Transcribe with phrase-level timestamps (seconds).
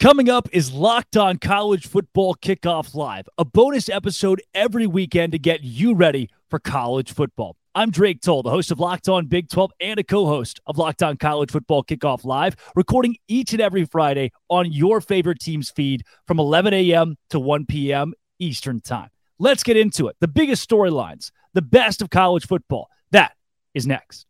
[0.00, 5.38] Coming up is Locked On College Football Kickoff Live, a bonus episode every weekend to
[5.38, 7.58] get you ready for college football.
[7.74, 10.78] I'm Drake Toll, the host of Locked On Big 12 and a co host of
[10.78, 15.68] Locked On College Football Kickoff Live, recording each and every Friday on your favorite team's
[15.68, 17.16] feed from 11 a.m.
[17.28, 18.14] to 1 p.m.
[18.38, 19.10] Eastern Time.
[19.38, 20.16] Let's get into it.
[20.20, 22.88] The biggest storylines, the best of college football.
[23.10, 23.32] That
[23.74, 24.24] is next.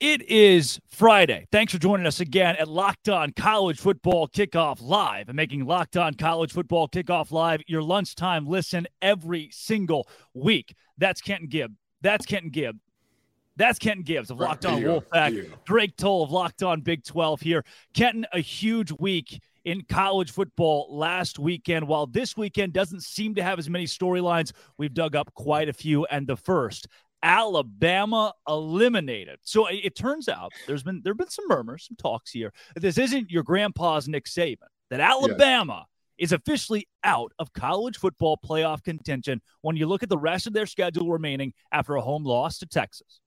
[0.00, 1.48] It is Friday.
[1.50, 5.96] Thanks for joining us again at Locked On College Football Kickoff Live and making Locked
[5.96, 10.76] On College Football Kickoff Live your lunchtime listen every single week.
[10.98, 11.74] That's Kenton Gibb.
[12.00, 12.78] That's Kenton Gibb.
[13.56, 15.34] That's Kenton Gibbs of Locked On Wolfpack.
[15.34, 15.56] Yeah.
[15.64, 17.64] Drake Toll of Locked On Big 12 here.
[17.92, 21.88] Kenton, a huge week in college football last weekend.
[21.88, 25.72] While this weekend doesn't seem to have as many storylines, we've dug up quite a
[25.72, 26.04] few.
[26.04, 26.86] And the first
[27.22, 29.38] Alabama eliminated.
[29.42, 32.52] So it, it turns out there's been there've been some murmurs, some talks here.
[32.76, 34.68] This isn't your grandpa's Nick Saban.
[34.90, 40.18] That Alabama is officially out of college football playoff contention when you look at the
[40.18, 43.20] rest of their schedule remaining after a home loss to Texas.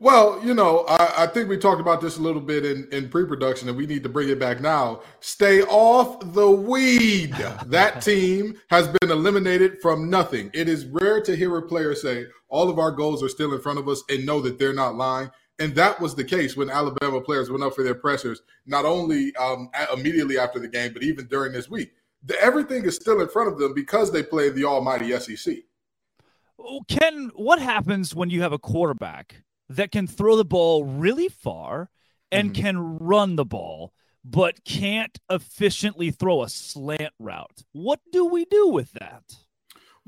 [0.00, 3.08] Well, you know, I, I, think we talked about this a little bit in, in
[3.08, 5.00] pre production, and we need to bring it back now.
[5.18, 7.32] Stay off the weed.
[7.66, 10.52] that team has been eliminated from nothing.
[10.54, 13.60] It is rare to hear a player say, all of our goals are still in
[13.60, 15.30] front of us and know that they're not lying.
[15.58, 19.34] And that was the case when Alabama players went up for their pressers, not only
[19.34, 21.90] um, immediately after the game, but even during this week.
[22.24, 25.56] The, everything is still in front of them because they play the almighty SEC.
[26.86, 31.90] Ken, what happens when you have a quarterback that can throw the ball really far
[32.30, 32.62] and mm-hmm.
[32.62, 33.92] can run the ball,
[34.24, 37.62] but can't efficiently throw a slant route?
[37.72, 39.22] What do we do with that?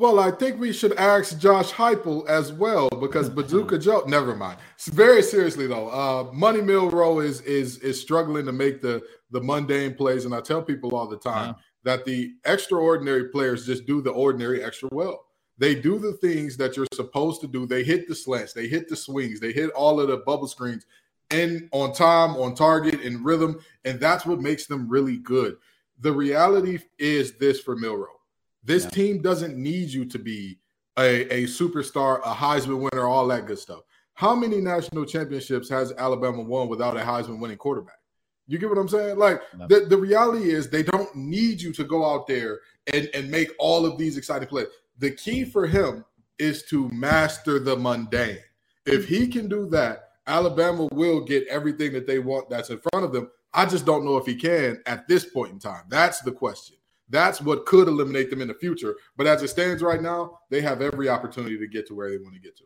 [0.00, 4.02] Well, I think we should ask Josh Heupel as well because Bazooka Joe.
[4.07, 4.58] Never mind.
[4.86, 9.95] Very seriously though, uh, Money Milroe is is is struggling to make the the mundane
[9.95, 14.11] plays, and I tell people all the time that the extraordinary players just do the
[14.11, 15.27] ordinary extra well.
[15.60, 17.66] They do the things that you're supposed to do.
[17.66, 20.86] They hit the slants, they hit the swings, they hit all of the bubble screens,
[21.30, 25.58] and on time, on target, in rhythm, and that's what makes them really good.
[26.00, 28.20] The reality is this for Milroe.
[28.64, 28.90] this yeah.
[28.90, 30.58] team doesn't need you to be
[30.98, 33.82] a, a superstar, a Heisman winner, all that good stuff.
[34.14, 37.98] How many national championships has Alabama won without a Heisman winning quarterback?
[38.46, 39.18] You get what I'm saying?
[39.18, 42.60] Like the, the reality is they don't need you to go out there
[42.92, 44.66] and, and make all of these exciting plays.
[45.00, 46.05] The key for him
[46.38, 48.38] is to master the mundane.
[48.84, 53.06] If he can do that, Alabama will get everything that they want that's in front
[53.06, 53.30] of them.
[53.55, 55.84] I just don't know if he can at this point in time.
[55.89, 56.77] That's the question.
[57.08, 58.94] That's what could eliminate them in the future.
[59.16, 62.18] But as it stands right now, they have every opportunity to get to where they
[62.18, 62.64] want to get to.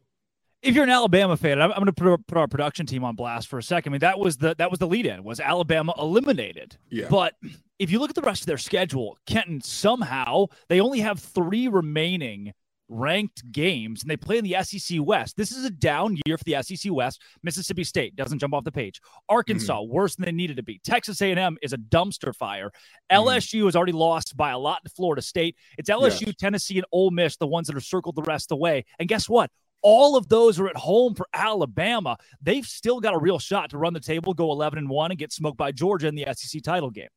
[0.65, 3.49] If you're an Alabama fan, I'm, I'm going to put, our production team on blast
[3.49, 3.91] for a second.
[3.91, 6.77] I mean, that was the that was the lead in was Alabama eliminated.
[6.91, 7.07] Yeah.
[7.11, 7.35] But
[7.79, 11.69] if you look at the rest of their schedule, Kenton somehow they only have three
[11.69, 12.53] remaining
[12.89, 15.37] ranked games and they play in the SEC West.
[15.37, 17.21] This is a down year for the SEC West.
[17.43, 19.01] Mississippi State doesn't jump off the page.
[19.29, 19.93] Arkansas mm-hmm.
[19.93, 20.81] worse than they needed to be.
[20.85, 22.71] Texas A&M is a dumpster fire.
[23.11, 23.29] Mm-hmm.
[23.29, 25.57] LSU has already lost by a lot to Florida State.
[25.79, 26.37] It's LSU, yes.
[26.39, 28.85] Tennessee and Ole Miss the ones that are circled the rest of the way.
[28.99, 29.51] And guess what?
[29.84, 32.17] All of those are at home for Alabama.
[32.41, 35.19] They've still got a real shot to run the table, go 11 and 1 and
[35.19, 37.09] get smoked by Georgia in the SEC title game.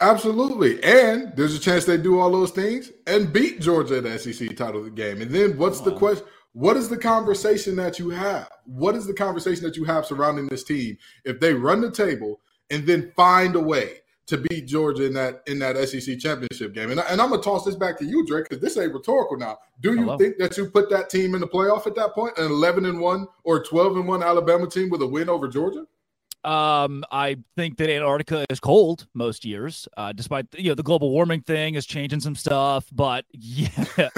[0.00, 0.82] Absolutely.
[0.82, 4.56] And there's a chance they do all those things and beat Georgia in the SEC
[4.56, 5.20] title game.
[5.20, 6.26] And then what's the question?
[6.52, 8.48] What is the conversation that you have?
[8.64, 12.40] What is the conversation that you have surrounding this team if they run the table
[12.70, 16.90] and then find a way to beat Georgia in that in that SEC championship game?
[16.90, 19.58] And, and I'm gonna toss this back to you, Drake, because this ain't rhetorical now.
[19.80, 22.46] Do you think that you put that team in the playoff at that point, an
[22.46, 25.86] 11 and one or 12 and one Alabama team with a win over Georgia?
[26.44, 31.10] Um, I think that Antarctica is cold most years, uh, despite you know the global
[31.10, 32.86] warming thing is changing some stuff.
[32.92, 33.68] But yeah,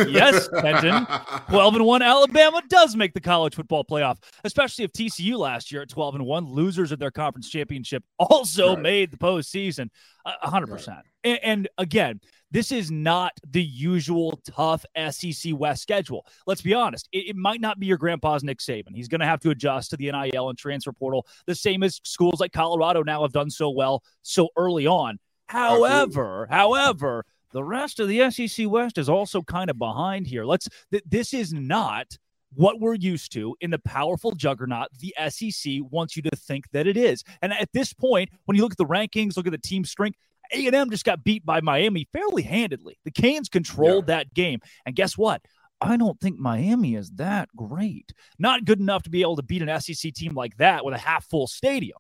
[0.07, 1.07] yes, Kenton,
[1.49, 5.83] twelve and one, Alabama does make the college football playoff, especially if TCU last year
[5.83, 8.83] at twelve and one, losers of their conference championship, also right.
[8.83, 9.89] made the postseason,
[10.27, 11.01] hundred percent.
[11.25, 12.21] And again,
[12.51, 16.27] this is not the usual tough SEC West schedule.
[16.47, 17.09] Let's be honest.
[17.13, 18.95] It, it might not be your grandpa's Nick Saban.
[18.95, 22.01] He's going to have to adjust to the NIL and transfer portal, the same as
[22.05, 25.19] schools like Colorado now have done so well so early on.
[25.47, 26.57] However, Absolutely.
[26.57, 30.45] however, the rest of the SEC West is also kind of behind here.
[30.45, 32.17] Let's th- this is not
[32.55, 36.87] what we're used to in the powerful juggernaut the SEC wants you to think that
[36.87, 37.23] it is.
[37.43, 40.19] And at this point, when you look at the rankings, look at the team strength,
[40.53, 42.99] A&M just got beat by Miami fairly handedly.
[43.05, 44.17] The Canes controlled yeah.
[44.17, 44.61] that game.
[44.87, 45.43] And guess what?
[45.81, 48.13] I don't think Miami is that great.
[48.39, 50.99] Not good enough to be able to beat an SEC team like that with a
[50.99, 51.99] half full stadium.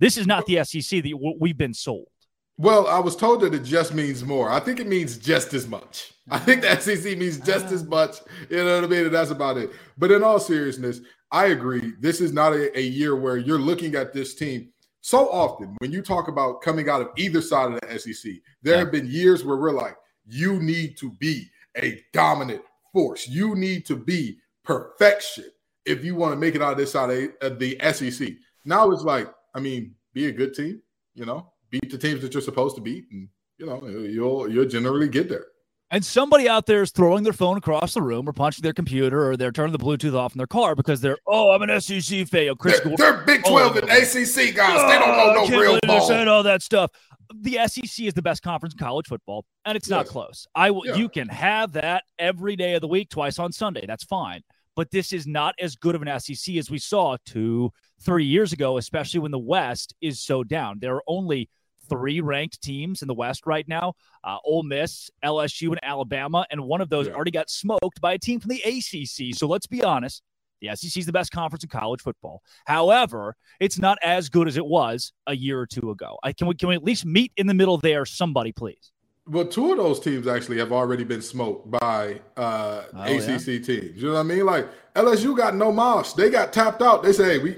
[0.00, 2.08] This is not the SEC that we've been sold.
[2.56, 4.50] Well, I was told that it just means more.
[4.50, 6.12] I think it means just as much.
[6.30, 7.02] I think the mm-hmm.
[7.02, 7.90] SEC means just as uh-huh.
[7.90, 8.16] much.
[8.50, 9.06] You know what I mean?
[9.06, 9.70] And that's about it.
[9.96, 11.00] But in all seriousness,
[11.30, 11.94] I agree.
[12.00, 15.92] This is not a, a year where you're looking at this team so often when
[15.92, 18.32] you talk about coming out of either side of the SEC.
[18.62, 22.62] There have been years where we're like, you need to be a dominant
[22.92, 23.26] force.
[23.28, 25.46] You need to be perfection
[25.86, 28.28] if you want to make it out of this side of the SEC.
[28.64, 30.82] Now it's like, I mean, be a good team,
[31.14, 34.66] you know, beat the teams that you're supposed to beat, and you know you'll you'll
[34.66, 35.46] generally get there.
[35.92, 39.28] And somebody out there is throwing their phone across the room or punching their computer
[39.28, 42.28] or they're turning the Bluetooth off in their car because they're, oh, I'm an SEC
[42.28, 42.54] fan.
[42.56, 44.78] Chris they're, they're Big 12 oh, and ACC guys.
[44.78, 46.06] Oh, they don't know oh, no real ball.
[46.06, 46.92] Saying all that stuff.
[47.40, 50.48] The SEC is the best conference in college football, and it's not close.
[50.54, 50.84] I will.
[50.84, 50.96] Yeah.
[50.96, 53.84] You can have that every day of the week, twice on Sunday.
[53.86, 54.42] That's fine.
[54.74, 58.52] But this is not as good of an SEC as we saw two, three years
[58.52, 60.78] ago, especially when the West is so down.
[60.80, 61.48] There are only–
[61.90, 63.94] three ranked teams in the West right now
[64.24, 66.46] uh, Ole Miss, LSU, and Alabama.
[66.50, 67.14] And one of those yeah.
[67.14, 69.34] already got smoked by a team from the ACC.
[69.34, 70.22] So let's be honest.
[70.60, 72.42] The SEC is the best conference in college football.
[72.66, 76.18] However, it's not as good as it was a year or two ago.
[76.22, 78.04] I, can we can we at least meet in the middle there?
[78.04, 78.92] Somebody, please.
[79.26, 83.58] Well, two of those teams actually have already been smoked by uh, oh, ACC yeah?
[83.58, 84.02] teams.
[84.02, 84.44] You know what I mean?
[84.44, 86.12] Like LSU got no moss.
[86.12, 87.02] They got tapped out.
[87.02, 87.56] They say, hey, we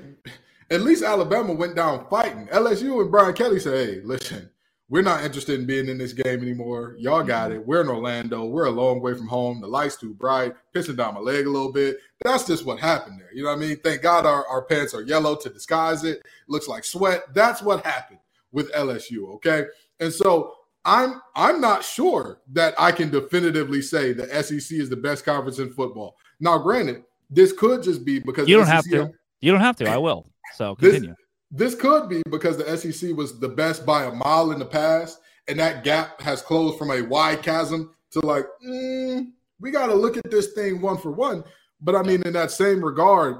[0.71, 2.47] at least Alabama went down fighting.
[2.49, 4.51] LSU and Brian Kelly said, hey, listen,
[4.89, 6.97] we're not interested in being in this game anymore.
[6.99, 7.61] Y'all got mm-hmm.
[7.61, 7.67] it.
[7.67, 8.45] We're in Orlando.
[8.45, 9.61] We're a long way from home.
[9.61, 11.97] The light's too bright, pissing down my leg a little bit.
[12.25, 13.33] That's just what happened there.
[13.33, 13.79] You know what I mean?
[13.79, 16.23] Thank God our, our pants are yellow to disguise it.
[16.49, 17.23] looks like sweat.
[17.35, 18.21] That's what happened
[18.53, 19.35] with LSU.
[19.37, 19.65] Okay.
[19.99, 20.55] And so
[20.85, 25.59] I'm I'm not sure that I can definitively say the SEC is the best conference
[25.59, 26.17] in football.
[26.41, 29.11] Now, granted, this could just be because you don't have to.
[29.41, 29.89] You don't have to.
[29.89, 30.27] I will.
[30.55, 31.15] So continue.
[31.51, 34.65] This, this could be because the SEC was the best by a mile in the
[34.65, 35.19] past,
[35.49, 39.27] and that gap has closed from a wide chasm to like, mm,
[39.61, 41.45] we got to look at this thing one for one.
[41.81, 43.37] But I mean, in that same regard,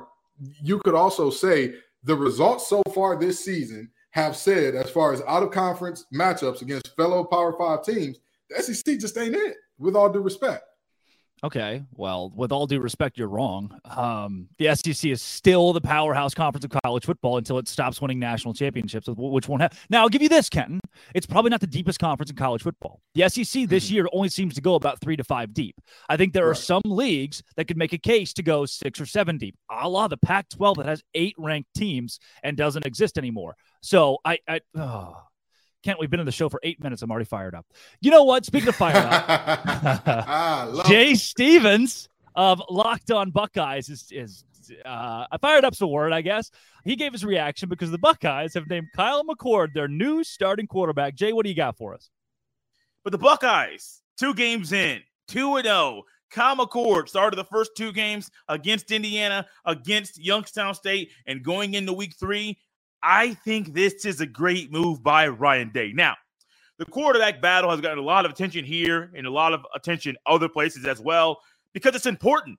[0.63, 5.23] you could also say the results so far this season have said, as far as
[5.27, 8.19] out of conference matchups against fellow Power Five teams,
[8.51, 10.65] the SEC just ain't it, with all due respect.
[11.45, 13.77] Okay, well, with all due respect, you're wrong.
[13.85, 18.21] Um, the SEC is still the powerhouse conference of college football until it stops winning
[18.21, 19.77] national championships, which won't happen.
[19.91, 20.79] Now, I'll give you this, Kenton.
[21.17, 23.01] It's probably not the deepest conference in college football.
[23.15, 23.95] The SEC this mm-hmm.
[23.95, 25.75] year only seems to go about three to five deep.
[26.09, 26.53] I think there right.
[26.53, 29.89] are some leagues that could make a case to go six or seven deep, a
[29.89, 33.57] la the Pac 12 that has eight ranked teams and doesn't exist anymore.
[33.81, 35.17] So I, I oh,
[35.83, 37.03] Kent, we've been in the show for eight minutes.
[37.03, 37.67] I'm already fired up.
[38.01, 38.45] You know what?
[38.45, 39.25] Speaking of fired up,
[40.07, 44.45] ah, Jay Stevens of Locked On Buckeyes is is
[44.85, 46.51] uh, I fired up's the word, I guess.
[46.85, 51.15] He gave his reaction because the Buckeyes have named Kyle McCord their new starting quarterback.
[51.15, 52.11] Jay, what do you got for us?
[53.05, 55.77] But the Buckeyes, two games in, two and zero.
[55.77, 56.03] Oh.
[56.31, 61.93] Kyle McCord started the first two games against Indiana, against Youngstown State, and going into
[61.93, 62.59] week three,
[63.03, 65.93] I think this is a great move by Ryan Day.
[65.93, 66.17] Now,
[66.79, 70.17] the quarterback battle has gotten a lot of attention here and a lot of attention
[70.27, 71.41] other places as well
[71.73, 72.59] because it's important.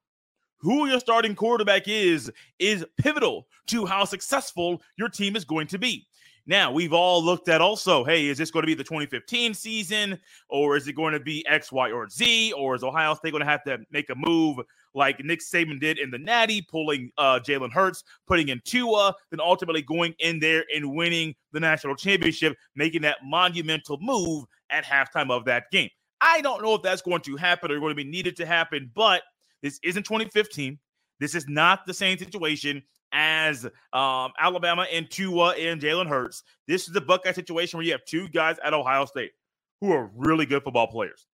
[0.60, 5.78] Who your starting quarterback is is pivotal to how successful your team is going to
[5.78, 6.08] be.
[6.46, 10.20] Now, we've all looked at also, hey, is this going to be the 2015 season
[10.50, 12.52] or is it going to be X, Y, or Z?
[12.54, 14.58] Or is Ohio State going to have to make a move
[14.94, 19.40] like Nick Saban did in the Natty, pulling uh, Jalen Hurts, putting in Tua, then
[19.40, 25.32] ultimately going in there and winning the national championship, making that monumental move at halftime
[25.32, 25.90] of that game.
[26.20, 28.92] I don't know if that's going to happen or going to be needed to happen,
[28.94, 29.24] but
[29.62, 30.78] this isn't 2015.
[31.20, 36.44] This is not the same situation as um, Alabama and Tua and Jalen Hurts.
[36.68, 39.32] This is the Buckeye situation where you have two guys at Ohio State
[39.80, 41.28] who are really good football players.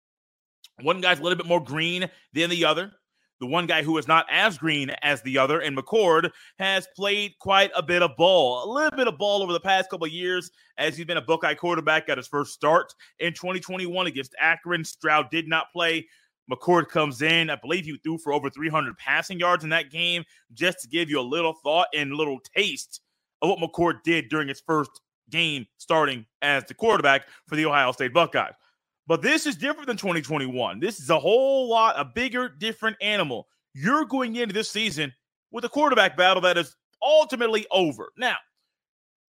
[0.82, 2.92] One guy's a little bit more green than the other.
[3.40, 7.34] The one guy who is not as green as the other, and McCord, has played
[7.40, 10.12] quite a bit of ball, a little bit of ball over the past couple of
[10.12, 14.84] years as he's been a Buckeye quarterback at his first start in 2021 against Akron.
[14.84, 16.06] Stroud did not play.
[16.50, 17.50] McCord comes in.
[17.50, 21.10] I believe he threw for over 300 passing yards in that game, just to give
[21.10, 23.02] you a little thought and little taste
[23.42, 27.92] of what McCord did during his first game starting as the quarterback for the Ohio
[27.92, 28.54] State Buckeyes.
[29.08, 30.80] But this is different than 2021.
[30.80, 33.48] This is a whole lot, a bigger, different animal.
[33.74, 35.14] You're going into this season
[35.52, 38.12] with a quarterback battle that is ultimately over.
[38.18, 38.36] Now,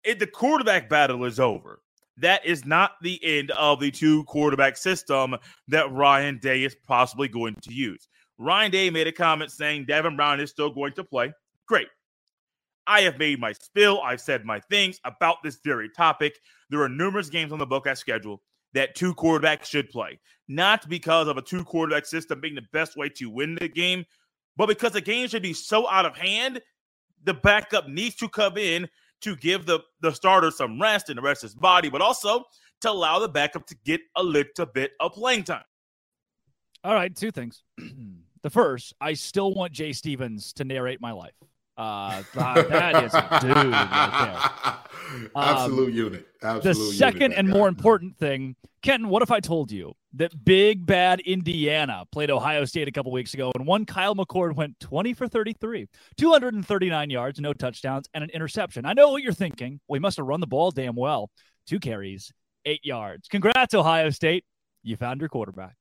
[0.04, 1.82] if the quarterback battle is over,
[2.18, 5.36] that is not the end of the two quarterback system
[5.68, 8.08] that Ryan Day is possibly going to use.
[8.38, 11.34] Ryan Day made a comment saying Devin Brown is still going to play.
[11.68, 11.88] Great.
[12.86, 14.02] I have made my spill.
[14.02, 16.38] I've said my things about this very topic.
[16.70, 18.42] There are numerous games on the Buckeye schedule
[18.74, 22.98] that two quarterbacks should play, not because of a two quarterback system being the best
[22.98, 24.04] way to win the game,
[24.58, 26.62] but because the game should be so out of hand,
[27.24, 28.90] the backup needs to come in
[29.24, 32.44] to give the, the starter some rest and the rest of his body, but also
[32.82, 35.64] to allow the backup to get a little bit of playing time.
[36.84, 37.64] All right, two things.
[38.44, 41.34] the first, I still want Jay Stevens to narrate my life.
[41.78, 44.80] Uh, that is a dude right
[45.12, 45.30] there.
[45.36, 46.28] Absolute um, unit.
[46.42, 50.46] Absolute the second unit, and more important thing, Kenton, what if I told you that
[50.46, 54.80] big bad Indiana played Ohio State a couple weeks ago and one Kyle McCord went
[54.80, 58.86] 20 for 33, 239 yards, no touchdowns, and an interception?
[58.86, 59.80] I know what you're thinking.
[59.88, 61.30] We must have run the ball damn well.
[61.66, 62.32] Two carries,
[62.66, 63.28] eight yards.
[63.28, 64.46] Congrats, Ohio State.
[64.84, 65.76] You found your quarterback.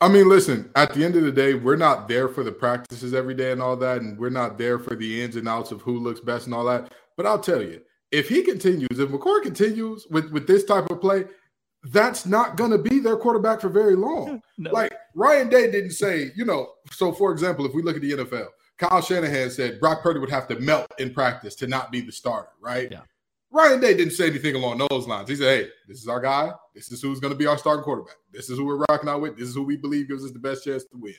[0.00, 3.14] I mean, listen, at the end of the day, we're not there for the practices
[3.14, 4.00] every day and all that.
[4.00, 6.64] And we're not there for the ins and outs of who looks best and all
[6.64, 6.92] that.
[7.16, 11.00] But I'll tell you, if he continues, if McCord continues with, with this type of
[11.00, 11.24] play,
[11.84, 14.42] that's not going to be their quarterback for very long.
[14.58, 14.70] no.
[14.70, 18.12] Like Ryan Day didn't say, you know, so for example, if we look at the
[18.12, 22.00] NFL, Kyle Shanahan said Brock Purdy would have to melt in practice to not be
[22.00, 22.88] the starter, right?
[22.90, 23.00] Yeah.
[23.50, 25.28] Ryan Day didn't say anything along those lines.
[25.28, 26.52] He said, "Hey, this is our guy.
[26.74, 28.16] This is who's going to be our starting quarterback.
[28.30, 29.38] This is who we're rocking out with.
[29.38, 31.14] This is who we believe gives us the best chance to win."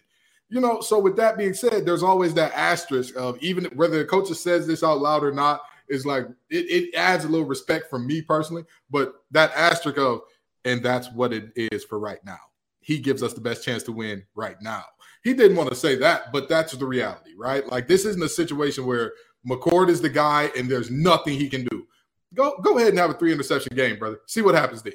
[0.47, 4.05] You know, so with that being said, there's always that asterisk of even whether the
[4.05, 7.89] coach says this out loud or not, is like it, it adds a little respect
[7.89, 8.63] for me personally.
[8.89, 10.21] But that asterisk of,
[10.65, 12.39] and that's what it is for right now.
[12.81, 14.83] He gives us the best chance to win right now.
[15.23, 17.67] He didn't want to say that, but that's the reality, right?
[17.67, 19.13] Like this isn't a situation where
[19.47, 21.87] McCord is the guy and there's nothing he can do
[22.33, 24.19] go go ahead and have a three interception game, brother.
[24.27, 24.93] See what happens then.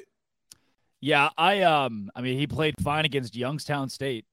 [1.01, 4.25] Yeah, I um, I mean, he played fine against Youngstown State.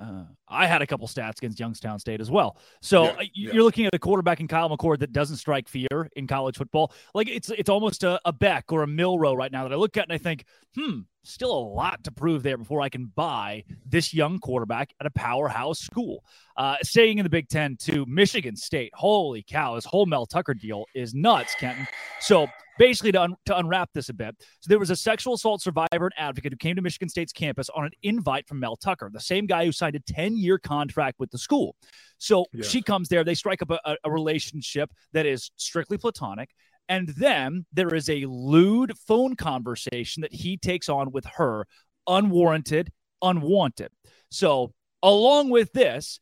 [0.00, 2.56] Uh, I had a couple stats against Youngstown State as well.
[2.80, 3.62] So yeah, uh, you're yeah.
[3.62, 6.92] looking at a quarterback in Kyle McCord that doesn't strike fear in college football.
[7.14, 9.96] Like it's it's almost a, a Beck or a Milroe right now that I look
[9.96, 13.64] at and I think, hmm, still a lot to prove there before I can buy
[13.86, 16.24] this young quarterback at a powerhouse school.
[16.56, 18.92] Uh, staying in the Big Ten to Michigan State.
[18.94, 21.86] Holy cow, this whole Mel Tucker deal is nuts, Kenton.
[22.20, 22.46] So
[22.78, 25.88] basically, to, un- to unwrap this a bit, so there was a sexual assault survivor
[25.92, 29.20] and advocate who came to Michigan State's campus on an invite from Mel Tucker, the
[29.20, 31.76] same guy who signed a 10 year contract with the school.
[32.18, 32.64] So yeah.
[32.64, 36.50] she comes there, they strike up a, a relationship that is strictly platonic.
[36.90, 41.66] And then there is a lewd phone conversation that he takes on with her,
[42.08, 42.90] unwarranted,
[43.22, 43.90] unwanted.
[44.30, 46.18] So, along with this,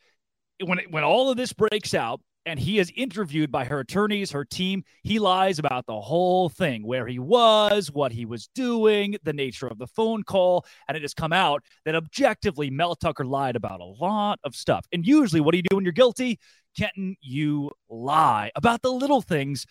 [0.63, 4.45] when when all of this breaks out, and he is interviewed by her attorneys, her
[4.45, 4.83] team.
[5.03, 9.67] He lies about the whole thing where he was, what he was doing, the nature
[9.67, 10.65] of the phone call.
[10.89, 14.87] And it has come out that objectively, Mel Tucker lied about a lot of stuff.
[14.93, 16.39] And usually, what do you do when you're guilty?
[16.75, 19.67] Kenton, you lie about the little things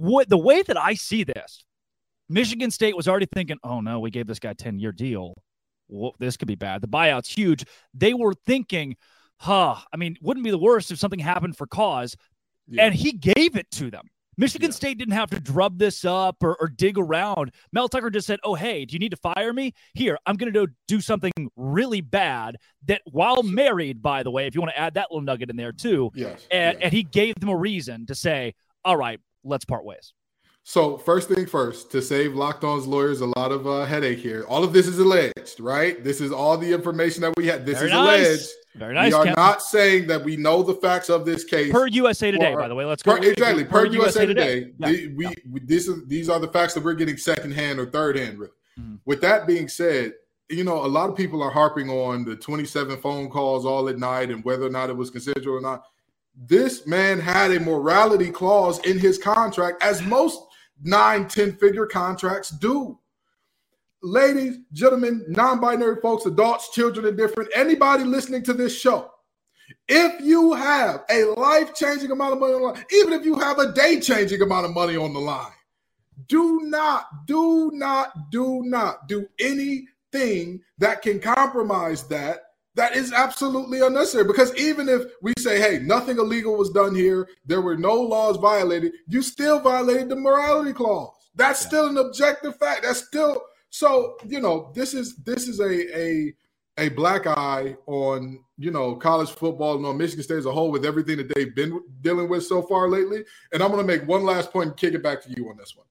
[0.00, 1.64] what the way that I see this,
[2.28, 5.34] Michigan State was already thinking, oh no, we gave this guy a 10 year deal.
[5.88, 6.80] Well, this could be bad.
[6.80, 7.64] The buyout's huge.
[7.92, 8.96] They were thinking,
[9.38, 12.16] huh, I mean, wouldn't be the worst if something happened for cause.
[12.66, 12.86] Yeah.
[12.86, 14.08] And he gave it to them.
[14.36, 14.74] Michigan yeah.
[14.74, 17.52] State didn't have to drub this up or, or, dig around.
[17.72, 19.72] Mel Tucker just said, Oh, hey, do you need to fire me?
[19.94, 24.54] Here, I'm going to do something really bad that, while married, by the way, if
[24.54, 26.10] you want to add that little nugget in there too.
[26.14, 26.46] Yes.
[26.50, 26.82] And, yes.
[26.82, 30.12] and he gave them a reason to say, All right, let's part ways.
[30.66, 34.46] So first thing first, to save Locked On's lawyers a lot of uh, headache here.
[34.48, 36.02] All of this is alleged, right?
[36.02, 37.66] This is all the information that we had.
[37.66, 38.26] This Very is nice.
[38.26, 38.48] alleged.
[38.74, 39.12] Very nice.
[39.12, 41.70] We are not saying that we know the facts of this case.
[41.70, 42.86] Per USA Today, or, by the way.
[42.86, 43.14] Let's go.
[43.16, 43.64] Per, exactly.
[43.64, 44.60] Per, per USA, USA, Today.
[44.64, 44.74] Today.
[44.78, 44.88] Yeah.
[44.88, 45.32] We, we, yeah.
[45.50, 48.52] we, this is these are the facts that we're getting secondhand or third hand, really.
[48.80, 48.96] Mm-hmm.
[49.04, 50.14] With that being said,
[50.48, 53.98] you know, a lot of people are harping on the 27 phone calls all at
[53.98, 55.84] night and whether or not it was consensual or not
[56.36, 60.40] this man had a morality clause in his contract, as most
[60.82, 62.98] nine, 10 figure contracts do.
[64.02, 69.10] Ladies, gentlemen, non binary folks, adults, children, and different, anybody listening to this show,
[69.88, 73.38] if you have a life changing amount of money on the line, even if you
[73.38, 75.52] have a day changing amount of money on the line,
[76.28, 82.43] do not, do not, do not do anything that can compromise that
[82.74, 87.28] that is absolutely unnecessary because even if we say, hey, nothing illegal was done here,
[87.46, 91.10] there were no laws violated, you still violated the morality clause.
[91.36, 91.68] That's yeah.
[91.68, 92.82] still an objective fact.
[92.82, 96.34] That's still so, you know, this is this is a a
[96.78, 100.70] a black eye on you know college football and on Michigan State as a whole
[100.70, 103.24] with everything that they've been dealing with so far lately.
[103.52, 105.56] And I'm going to make one last point and kick it back to you on
[105.56, 105.86] this one.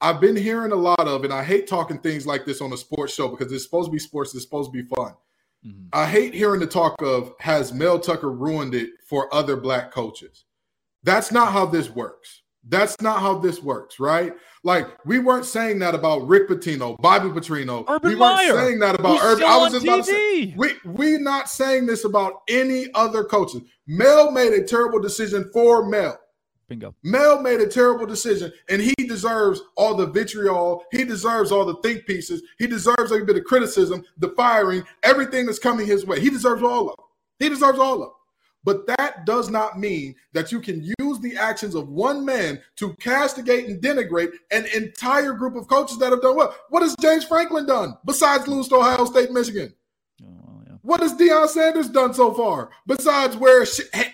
[0.00, 2.76] I've been hearing a lot of, and I hate talking things like this on a
[2.76, 5.14] sports show because it's supposed to be sports, it's supposed to be fun.
[5.66, 5.88] Mm-hmm.
[5.92, 10.44] I hate hearing the talk of has Mel Tucker ruined it for other black coaches.
[11.02, 12.42] That's not how this works.
[12.68, 14.32] That's not how this works, right?
[14.64, 17.84] Like we weren't saying that about Rick Pitino, Bobby Petrino.
[17.88, 19.44] Urban we weren't Meyer, saying that about Urban.
[19.44, 23.62] I was just about to say we we not saying this about any other coaches.
[23.86, 26.18] Mel made a terrible decision for Mel.
[26.68, 26.94] Bingo.
[27.02, 30.84] Mel made a terrible decision, and he deserves all the vitriol.
[30.90, 32.42] He deserves all the think pieces.
[32.58, 36.20] He deserves every bit of criticism, the firing, everything that's coming his way.
[36.20, 37.44] He deserves all of it.
[37.44, 38.12] He deserves all of it.
[38.64, 42.94] But that does not mean that you can use the actions of one man to
[42.94, 46.52] castigate and denigrate an entire group of coaches that have done well.
[46.70, 49.72] What has James Franklin done besides lose to Ohio State, Michigan?
[50.86, 53.66] What has Deion Sanders done so far besides wear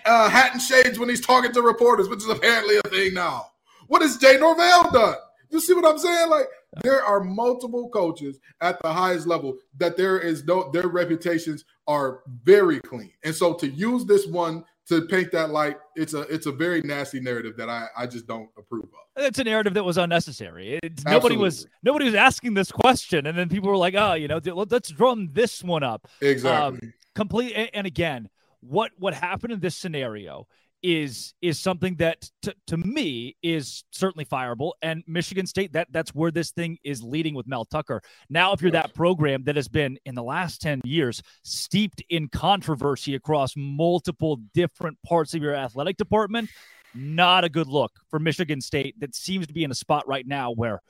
[0.06, 3.48] uh, hat and shades when he's talking to reporters, which is apparently a thing now?
[3.88, 5.16] What has Jay Norvell done?
[5.50, 6.30] You see what I'm saying?
[6.30, 6.46] Like
[6.82, 12.20] there are multiple coaches at the highest level that there is no their reputations are
[12.42, 13.12] very clean.
[13.22, 16.80] And so to use this one to paint that light, it's a it's a very
[16.82, 19.24] nasty narrative that I, I just don't approve of.
[19.24, 20.80] It's a narrative that was unnecessary.
[20.82, 24.28] It's, nobody was nobody was asking this question, and then people were like, "Oh, you
[24.28, 26.88] know, let's drum this one up." Exactly.
[26.88, 27.52] Um, complete.
[27.72, 28.28] And again,
[28.60, 30.46] what what happened in this scenario
[30.82, 34.72] is is something that to, to me is certainly fireable.
[34.82, 38.02] And michigan state that that's where this thing is leading with mel tucker.
[38.28, 42.28] Now if you're that program that has been in the last 10 years steeped in
[42.28, 46.50] controversy across multiple different parts of your athletic department
[46.94, 50.26] not a good look for michigan state that seems to be in a spot right
[50.26, 50.80] now where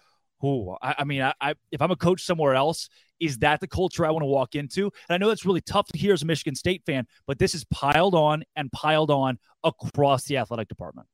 [0.45, 2.89] Ooh, I, I mean, I, I, if I'm a coach somewhere else,
[3.21, 4.85] is that the culture I want to walk into?
[5.09, 7.55] And I know that's really tough to hear as a Michigan State fan, but this
[7.55, 11.07] is piled on and piled on across the athletic department.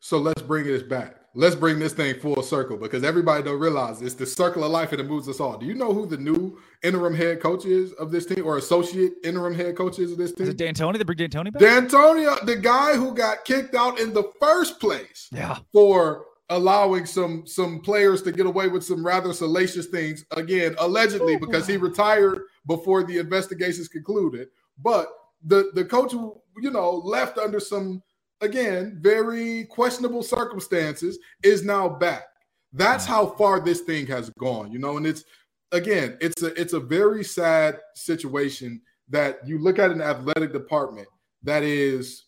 [0.00, 1.16] So let's bring this back.
[1.34, 4.92] Let's bring this thing full circle because everybody don't realize it's the circle of life
[4.92, 5.56] and it moves us all.
[5.56, 9.14] Do you know who the new interim head coach is of this team or associate
[9.24, 10.46] interim head coach is of this team?
[10.46, 11.60] Is it D'Antoni, the big D'Antoni back?
[11.60, 15.58] D'Antonio, the guy who got kicked out in the first place yeah.
[15.72, 21.36] for allowing some some players to get away with some rather salacious things again allegedly
[21.36, 24.48] because he retired before the investigations concluded.
[24.82, 25.08] But
[25.44, 28.02] the the coach who you know left under some
[28.40, 32.24] again very questionable circumstances is now back.
[32.72, 35.24] That's how far this thing has gone you know and it's
[35.72, 41.08] again it's a it's a very sad situation that you look at an athletic department
[41.42, 42.24] that is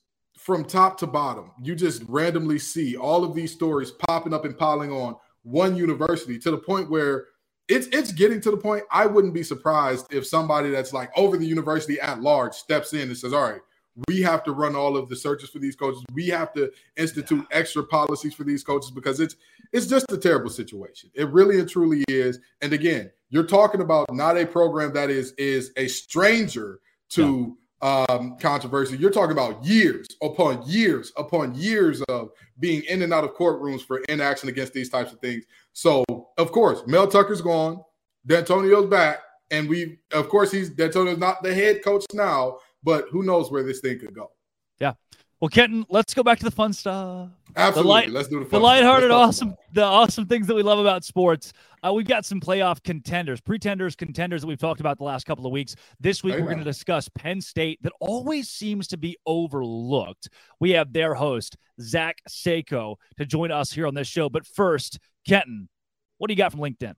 [0.47, 4.57] from top to bottom, you just randomly see all of these stories popping up and
[4.57, 7.27] piling on one university to the point where
[7.67, 11.37] it's it's getting to the point I wouldn't be surprised if somebody that's like over
[11.37, 13.61] the university at large steps in and says, "All right,
[14.07, 16.05] we have to run all of the searches for these coaches.
[16.13, 19.35] We have to institute extra policies for these coaches because it's
[19.73, 21.11] it's just a terrible situation.
[21.15, 22.39] It really and truly is.
[22.63, 26.79] And again, you're talking about not a program that is is a stranger
[27.09, 28.97] to yeah um, controversy.
[28.97, 33.83] You're talking about years upon years upon years of being in and out of courtrooms
[33.83, 35.45] for inaction against these types of things.
[35.73, 36.05] So,
[36.39, 37.83] of course, Mel Tucker's gone,
[38.27, 39.19] D'Antonio's back,
[39.51, 43.63] and we, of course, he's D'Antonio's not the head coach now, but who knows where
[43.63, 44.31] this thing could go.
[44.79, 44.95] Yeah.
[45.41, 47.29] Well, Kenton, let's go back to the fun stuff.
[47.57, 47.91] Absolutely.
[47.91, 51.05] Light, let's do the fun The lighthearted, awesome, the awesome things that we love about
[51.05, 51.53] sports.
[51.83, 55.45] Uh, we've got some playoff contenders, pretenders, contenders that we've talked about the last couple
[55.45, 55.77] of weeks.
[56.01, 56.45] This week, Amen.
[56.45, 60.31] we're going to discuss Penn State that always seems to be overlooked.
[60.59, 64.31] We have their host, Zach Seyko, to join us here on this show.
[64.31, 65.69] But first, Kenton,
[66.17, 66.95] what do you got from LinkedIn?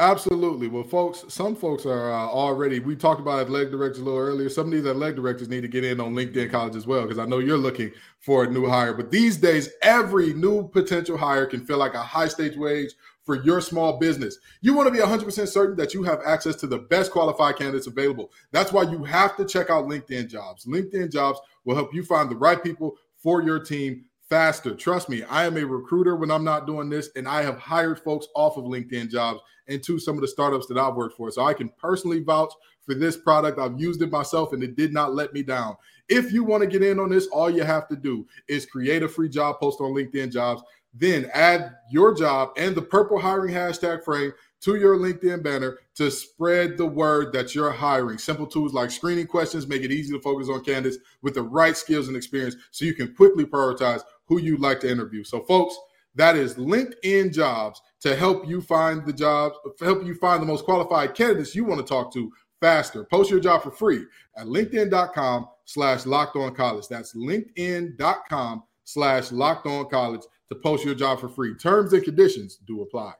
[0.00, 0.68] Absolutely.
[0.68, 4.48] Well, folks, some folks are uh, already, we talked about athletic directors a little earlier.
[4.48, 7.18] Some of these athletic directors need to get in on LinkedIn College as well, because
[7.18, 8.94] I know you're looking for a new hire.
[8.94, 12.92] But these days, every new potential hire can feel like a high stage wage
[13.24, 14.38] for your small business.
[14.60, 17.88] You want to be 100% certain that you have access to the best qualified candidates
[17.88, 18.30] available.
[18.52, 20.64] That's why you have to check out LinkedIn Jobs.
[20.64, 24.74] LinkedIn Jobs will help you find the right people for your team faster.
[24.74, 28.00] Trust me, I am a recruiter when I'm not doing this, and I have hired
[28.00, 31.30] folks off of LinkedIn jobs into some of the startups that I've worked for.
[31.30, 33.58] So I can personally vouch for this product.
[33.58, 35.76] I've used it myself, and it did not let me down.
[36.08, 39.02] If you want to get in on this, all you have to do is create
[39.02, 40.62] a free job post on LinkedIn jobs,
[40.94, 46.10] then add your job and the purple hiring hashtag frame to your LinkedIn banner to
[46.10, 48.18] spread the word that you're hiring.
[48.18, 51.76] Simple tools like screening questions make it easy to focus on candidates with the right
[51.76, 55.24] skills and experience so you can quickly prioritize who you'd like to interview.
[55.24, 55.76] So, folks,
[56.14, 60.64] that is LinkedIn Jobs to help you find the jobs, help you find the most
[60.64, 63.04] qualified candidates you want to talk to faster.
[63.04, 64.04] Post your job for free
[64.36, 66.88] at linkedin.com slash locked on college.
[66.88, 71.54] That's linkedin.com slash locked on college to post your job for free.
[71.54, 73.12] Terms and conditions do apply.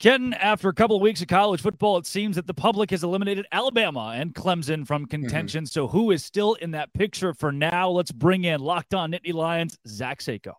[0.00, 3.04] Kenton, after a couple of weeks of college football, it seems that the public has
[3.04, 5.10] eliminated Alabama and Clemson from mm-hmm.
[5.10, 5.64] contention.
[5.64, 5.68] Mm-hmm.
[5.68, 7.90] So, who is still in that picture for now?
[7.90, 10.54] Let's bring in Locked On Nittany Lions, Zach Seyko.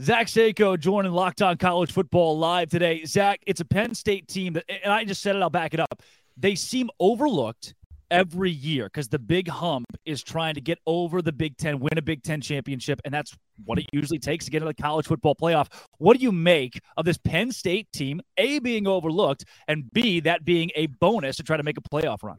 [0.00, 3.04] Zach Seyko joining Locked On College Football live today.
[3.04, 5.78] Zach, it's a Penn State team that, and I just said it, I'll back it
[5.78, 6.02] up.
[6.36, 7.74] They seem overlooked
[8.10, 11.96] every year because the big hump is trying to get over the Big Ten, win
[11.98, 15.06] a Big Ten championship, and that's what it usually takes to get into the college
[15.06, 15.68] football playoff.
[15.98, 20.44] What do you make of this Penn State team, A, being overlooked, and B, that
[20.44, 22.38] being a bonus to try to make a playoff run?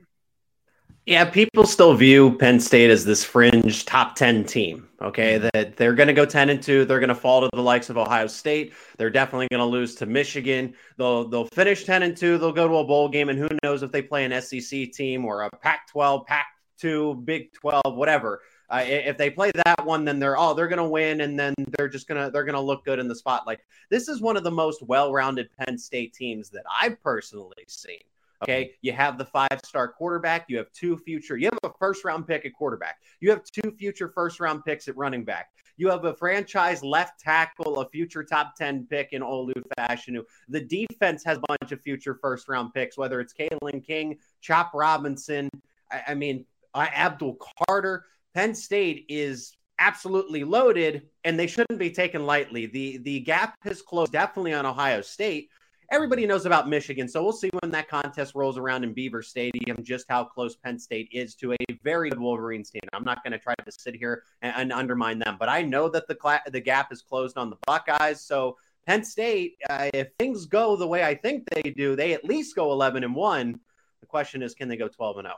[1.10, 4.88] Yeah, people still view Penn State as this fringe top 10 team.
[5.02, 5.40] Okay.
[5.40, 5.48] Mm-hmm.
[5.56, 6.86] That they're going to go 10 and 2.
[6.86, 8.74] They're going to fall to the likes of Ohio State.
[9.00, 10.76] They're definitely going to lose to Michigan.
[10.98, 12.38] They'll they'll finish 10 and 2.
[12.38, 13.30] They'll go to a bowl game.
[13.30, 16.46] And who knows if they play an SEC team or a Pac 12, Pac
[16.78, 18.42] 2, Big 12, whatever.
[18.70, 21.90] Uh, if they play that one, then they're oh they're gonna win, and then they're
[21.90, 23.58] just gonna they're gonna look good in the spotlight.
[23.90, 27.98] This is one of the most well-rounded Penn State teams that I've personally seen.
[28.44, 28.76] Okay.
[28.82, 30.46] You have the five star quarterback.
[30.48, 32.98] You have two future, you have a first round pick at quarterback.
[33.20, 35.50] You have two future first round picks at running back.
[35.78, 40.24] You have a franchise left tackle, a future top 10 pick in Olu Fashanu.
[40.50, 44.72] The defense has a bunch of future first round picks, whether it's Kalen King, Chop
[44.74, 45.50] Robinson.
[45.90, 48.06] I, I mean, uh, Abdul Carter.
[48.36, 52.66] Penn State is absolutely loaded and they shouldn't be taken lightly.
[52.66, 55.50] The the gap has closed definitely on Ohio State,
[55.92, 57.08] everybody knows about Michigan.
[57.08, 60.78] So we'll see when that contest rolls around in Beaver Stadium just how close Penn
[60.78, 62.82] State is to a very good Wolverines team.
[62.94, 65.90] I'm not going to try to sit here and, and, undermine them, but I know
[65.90, 68.22] that the cla- the gap is closed on the Buckeyes.
[68.22, 72.24] So Penn State, uh, if things go the way I think they do, they at
[72.24, 73.60] least go 11 and one.
[74.00, 75.36] The question is, can they go 12 and 0?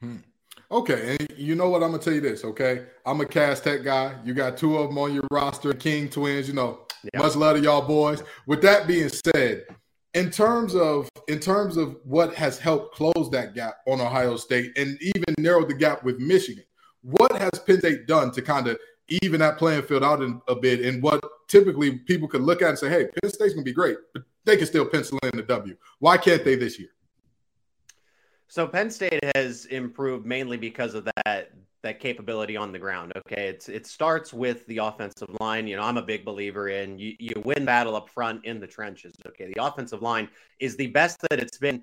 [0.00, 0.16] Hmm.
[0.72, 1.82] Okay, and you know what?
[1.82, 2.44] I'm gonna tell you this.
[2.44, 4.16] Okay, I'm a Cass Tech guy.
[4.24, 6.46] You got two of them on your roster, King twins.
[6.46, 7.20] You know, yeah.
[7.20, 8.22] Much love to y'all boys.
[8.46, 9.64] With that being said,
[10.14, 14.76] in terms of in terms of what has helped close that gap on Ohio State
[14.76, 16.64] and even narrow the gap with Michigan,
[17.02, 20.54] what has Penn State done to kind of even that playing field out in, a
[20.54, 20.80] bit?
[20.84, 23.98] And what typically people could look at and say, "Hey, Penn State's gonna be great,"
[24.12, 25.76] but they can still pencil in the W.
[26.00, 26.90] Why can't they this year?
[28.48, 33.12] So Penn State has improved mainly because of that that capability on the ground.
[33.16, 35.66] Okay, it's it starts with the offensive line.
[35.66, 38.66] You know, I'm a big believer in you, you win battle up front in the
[38.66, 39.14] trenches.
[39.26, 41.82] Okay, the offensive line is the best that it's been.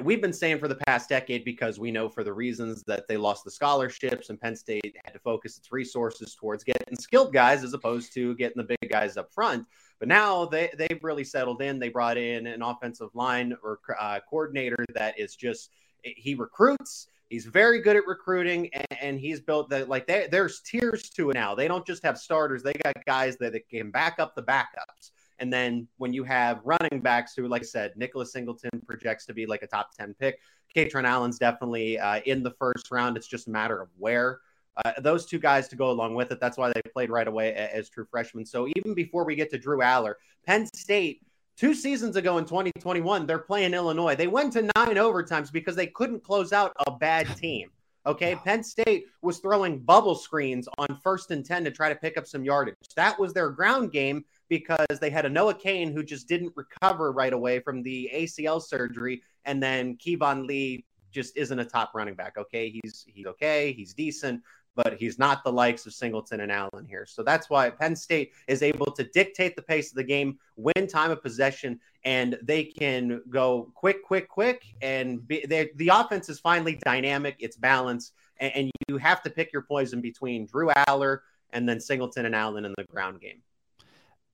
[0.00, 3.16] we've been saying for the past decade because we know for the reasons that they
[3.16, 7.64] lost the scholarships and Penn State had to focus its resources towards getting skilled guys
[7.64, 9.66] as opposed to getting the big guys up front.
[9.98, 11.80] But now they they've really settled in.
[11.80, 15.70] They brought in an offensive line or uh, coordinator that is just
[16.02, 20.60] he recruits He's very good at recruiting, and, and he's built that like they, there's
[20.60, 21.54] tiers to it now.
[21.54, 25.12] They don't just have starters; they got guys that, that can back up the backups.
[25.38, 29.32] And then when you have running backs who, like I said, Nicholas Singleton projects to
[29.32, 30.40] be like a top 10 pick.
[30.76, 33.16] Kaytron Allen's definitely uh, in the first round.
[33.16, 34.40] It's just a matter of where.
[34.84, 36.38] Uh, those two guys to go along with it.
[36.38, 38.44] That's why they played right away as true freshmen.
[38.44, 40.16] So even before we get to Drew Allar,
[40.46, 41.22] Penn State
[41.56, 44.16] Two seasons ago in 2021, they're playing Illinois.
[44.16, 47.70] They went to nine overtimes because they couldn't close out a bad team.
[48.04, 48.34] Okay.
[48.36, 52.26] Penn State was throwing bubble screens on first and 10 to try to pick up
[52.26, 52.74] some yardage.
[52.96, 57.12] That was their ground game because they had a Noah Cain who just didn't recover
[57.12, 59.22] right away from the ACL surgery.
[59.44, 62.36] And then Keyvone Lee just isn't a top running back.
[62.36, 62.70] Okay.
[62.70, 63.72] He's, he's okay.
[63.72, 64.42] He's decent,
[64.74, 67.06] but he's not the likes of Singleton and Allen here.
[67.06, 70.86] So that's why Penn State is able to dictate the pace of the game, win
[70.86, 74.64] time of possession, and they can go quick, quick, quick.
[74.80, 79.52] And be, the offense is finally dynamic, it's balanced, and, and you have to pick
[79.52, 83.42] your poison between Drew Allar and then Singleton and Allen in the ground game.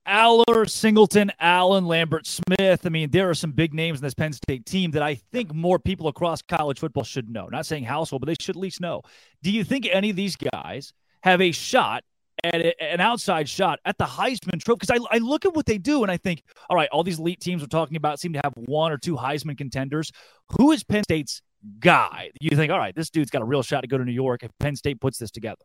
[0.08, 2.86] Allar, Singleton, Allen, Lambert Smith.
[2.86, 5.54] I mean, there are some big names in this Penn State team that I think
[5.54, 7.46] more people across college football should know.
[7.46, 9.02] Not saying household, but they should at least know.
[9.42, 12.04] Do you think any of these guys have a shot
[12.42, 14.80] at a, an outside shot at the Heisman Trophy?
[14.80, 17.18] Because I, I look at what they do and I think, all right, all these
[17.18, 20.10] elite teams we're talking about seem to have one or two Heisman contenders.
[20.56, 21.42] Who is Penn State's
[21.80, 22.30] guy?
[22.40, 24.42] You think, all right, this dude's got a real shot to go to New York
[24.42, 25.64] if Penn State puts this together?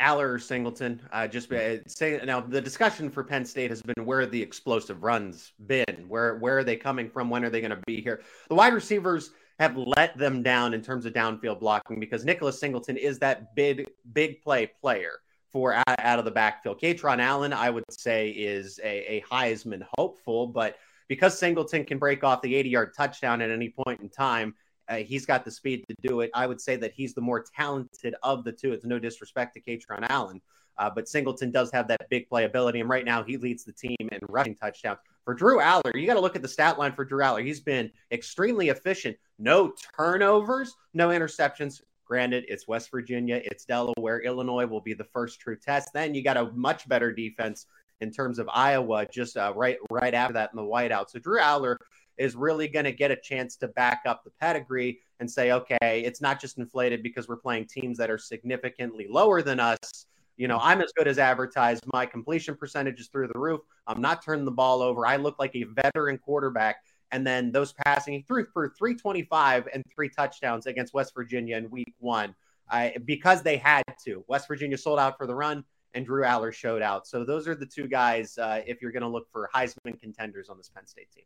[0.00, 1.00] Allar or Singleton.
[1.12, 5.02] Uh, just uh, say now the discussion for Penn State has been where the explosive
[5.02, 6.06] runs been.
[6.08, 7.30] Where where are they coming from?
[7.30, 8.22] When are they going to be here?
[8.48, 12.96] The wide receivers have let them down in terms of downfield blocking because Nicholas Singleton
[12.96, 15.20] is that big big play player
[15.52, 16.80] for out, out of the backfield.
[16.80, 20.76] Kaytron Allen, I would say, is a, a Heisman hopeful, but
[21.08, 24.54] because Singleton can break off the 80 yard touchdown at any point in time,
[24.90, 26.30] Uh, he's got the speed to do it.
[26.34, 28.72] I would say that he's the more talented of the two.
[28.72, 30.40] It's no disrespect to Kaytron Allen,
[30.78, 33.96] uh, but Singleton does have that big playability, and right now he leads the team
[34.00, 34.98] in rushing touchdowns.
[35.24, 37.44] For Drew Allar, you got to look at the stat line for Drew Allar.
[37.44, 39.16] He's been extremely efficient.
[39.38, 41.82] No turnovers, no interceptions.
[42.04, 44.20] Granted, it's West Virginia, it's Delaware.
[44.22, 45.90] Illinois will be the first true test.
[45.94, 47.66] Then you got a much better defense
[48.00, 51.10] in terms of Iowa, just uh, right right after that in the whiteout.
[51.10, 51.76] So Drew Allar
[52.20, 56.02] is really going to get a chance to back up the pedigree and say, okay,
[56.04, 60.06] it's not just inflated because we're playing teams that are significantly lower than us.
[60.36, 61.84] You know, I'm as good as advertised.
[61.92, 63.60] My completion percentage is through the roof.
[63.86, 65.06] I'm not turning the ball over.
[65.06, 70.08] I look like a veteran quarterback and then those passing threw for 325 and three
[70.08, 72.34] touchdowns against West Virginia in week one
[72.70, 74.24] I, because they had to.
[74.28, 77.06] West Virginia sold out for the run, and Drew Allar showed out.
[77.06, 80.48] So those are the two guys uh, if you're going to look for Heisman contenders
[80.48, 81.24] on this Penn State team.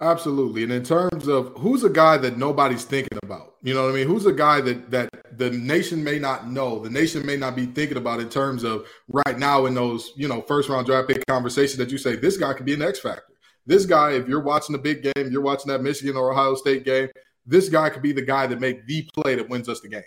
[0.00, 0.62] Absolutely.
[0.62, 3.94] And in terms of who's a guy that nobody's thinking about, you know what I
[3.94, 4.06] mean?
[4.06, 7.66] Who's a guy that that the nation may not know, the nation may not be
[7.66, 11.26] thinking about in terms of right now in those, you know, first round draft pick
[11.26, 13.24] conversations that you say this guy could be an X factor.
[13.66, 16.84] This guy, if you're watching the big game, you're watching that Michigan or Ohio State
[16.84, 17.08] game,
[17.44, 20.02] this guy could be the guy that make the play that wins us the game.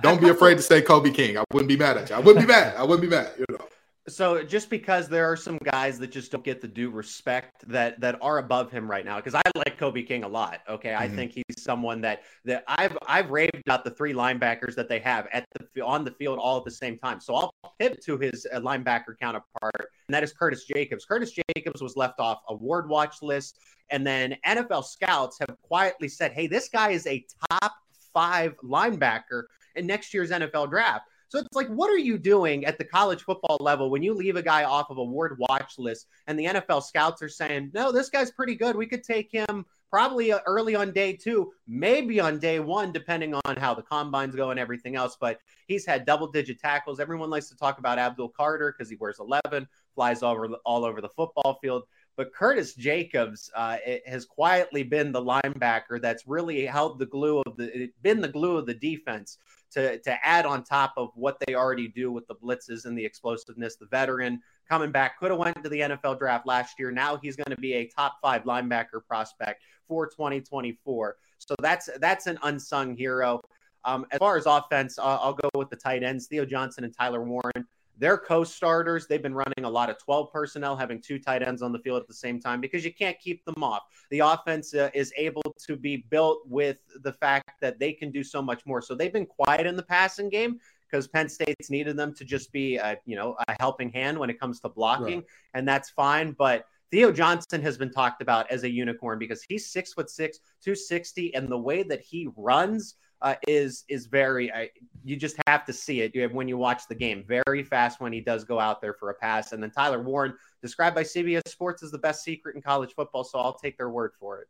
[0.00, 1.36] Don't be afraid to say Kobe King.
[1.36, 2.16] I wouldn't be mad at you.
[2.16, 2.76] I wouldn't be mad.
[2.76, 3.30] I wouldn't be mad.
[3.38, 3.66] You know.
[4.08, 8.00] So just because there are some guys that just don't get the due respect that
[8.00, 10.60] that are above him right now, because I like Kobe King a lot.
[10.68, 11.02] Okay, mm-hmm.
[11.02, 14.98] I think he's someone that that I've I've raved about the three linebackers that they
[14.98, 17.20] have at the on the field all at the same time.
[17.20, 21.04] So I'll pivot to his uh, linebacker counterpart, and that is Curtis Jacobs.
[21.04, 23.60] Curtis Jacobs was left off award watch list,
[23.90, 27.72] and then NFL scouts have quietly said, "Hey, this guy is a top
[28.12, 29.44] five linebacker
[29.76, 33.22] in next year's NFL draft." So it's like, what are you doing at the college
[33.22, 36.44] football level when you leave a guy off of a ward watch list and the
[36.44, 38.76] NFL scouts are saying, no, this guy's pretty good.
[38.76, 43.32] We could take him probably uh, early on day two, maybe on day one, depending
[43.46, 45.16] on how the combines go and everything else.
[45.18, 47.00] But he's had double digit tackles.
[47.00, 51.00] Everyone likes to talk about Abdul Carter because he wears 11, flies over all over
[51.00, 51.84] the football field.
[52.14, 57.56] But Curtis Jacobs uh, has quietly been the linebacker that's really held the glue of
[57.56, 59.38] the been the glue of the defense
[59.72, 63.04] to, to add on top of what they already do with the blitzes and the
[63.04, 63.76] explosiveness.
[63.76, 66.90] The veteran coming back could have went to the NFL draft last year.
[66.90, 71.16] Now he's going to be a top five linebacker prospect for 2024.
[71.38, 73.40] So that's that's an unsung hero.
[73.84, 76.96] Um, as far as offense, I'll, I'll go with the tight ends, Theo Johnson and
[76.96, 77.66] Tyler Warren.
[78.02, 79.06] They're co-starters.
[79.06, 82.02] They've been running a lot of 12 personnel, having two tight ends on the field
[82.02, 83.82] at the same time because you can't keep them off.
[84.10, 88.24] The offense uh, is able to be built with the fact that they can do
[88.24, 88.82] so much more.
[88.82, 90.58] So they've been quiet in the passing game
[90.90, 94.30] because Penn State's needed them to just be, a, you know, a helping hand when
[94.30, 95.26] it comes to blocking, right.
[95.54, 96.32] and that's fine.
[96.32, 100.40] But Theo Johnson has been talked about as a unicorn because he's six foot six,
[100.64, 104.50] 260, and the way that he runs uh, is is very.
[104.50, 104.66] Uh,
[105.04, 107.24] you just have to see it You when you watch the game.
[107.26, 110.34] Very fast when he does go out there for a pass, and then Tyler Warren,
[110.60, 113.24] described by CBS Sports as the best secret in college football.
[113.24, 114.48] So I'll take their word for it.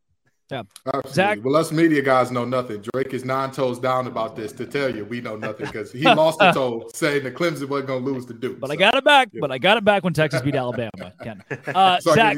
[0.50, 0.62] Yeah.
[0.87, 1.12] Absolutely.
[1.12, 1.38] Zach?
[1.42, 2.82] Well, us media guys know nothing.
[2.92, 6.02] Drake is nine toes down about this to tell you we know nothing because he
[6.04, 8.61] lost a toe saying that Clemson wasn't going to lose to Duke.
[8.61, 9.30] But so, I got it back.
[9.32, 9.40] Yeah.
[9.40, 11.12] But I got it back when Texas beat Alabama.
[11.22, 11.42] Ken.
[11.74, 12.37] Uh, so Zach,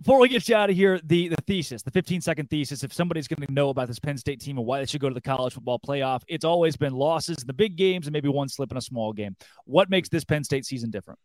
[0.00, 2.92] before we get you out of here, the, the thesis, the 15 second thesis, if
[2.92, 5.14] somebody's going to know about this Penn State team and why they should go to
[5.14, 8.48] the college football playoff, it's always been losses in the big games and maybe one
[8.48, 9.36] slip in a small game.
[9.64, 11.18] What makes this Penn State season different?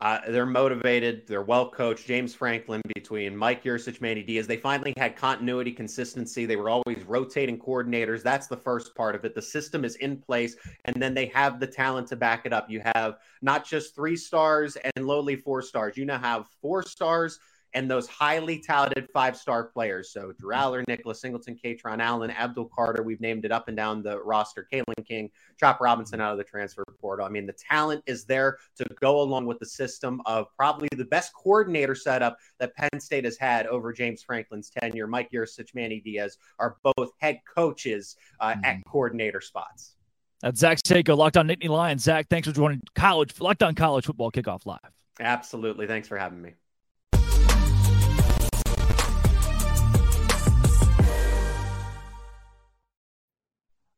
[0.00, 1.26] Uh, they're motivated.
[1.26, 2.06] They're well coached.
[2.06, 4.46] James Franklin between Mike Yurcich, Manny Diaz.
[4.46, 6.46] They finally had continuity, consistency.
[6.46, 8.22] They were always rotating coordinators.
[8.22, 9.34] That's the first part of it.
[9.34, 12.70] The system is in place, and then they have the talent to back it up.
[12.70, 15.98] You have not just three stars and lowly four stars.
[15.98, 17.38] You now have four stars
[17.74, 20.12] and those highly touted five star players.
[20.12, 23.02] So Drew Nicholas Singleton, Kaytron Allen, Abdul Carter.
[23.02, 24.66] We've named it up and down the roster.
[24.72, 27.26] Kalen King, Chop Robinson out of the transfer portal.
[27.26, 31.04] I mean, the talent is there to go along with the system of probably the
[31.04, 35.06] best coordinator setup that Penn State has had over James Franklin's tenure.
[35.06, 38.64] Mike Yurcich, Manny Diaz are both head coaches uh, mm-hmm.
[38.64, 39.96] at coordinator spots.
[40.40, 42.02] That's Zach Seyko, Locked on Nittany Lions.
[42.02, 44.78] Zach, thanks for joining college Locked on College Football Kickoff Live.
[45.20, 45.86] Absolutely.
[45.86, 46.52] Thanks for having me.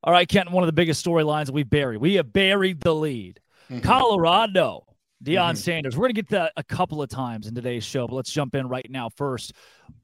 [0.04, 1.98] All right, Kenton, one of the biggest storylines we buried.
[1.98, 3.40] We have buried the lead.
[3.70, 3.80] Mm-hmm.
[3.80, 4.84] Colorado,
[5.22, 5.56] Deion mm-hmm.
[5.56, 5.96] Sanders.
[5.96, 8.56] We're going to get that a couple of times in today's show, but let's jump
[8.56, 9.52] in right now first.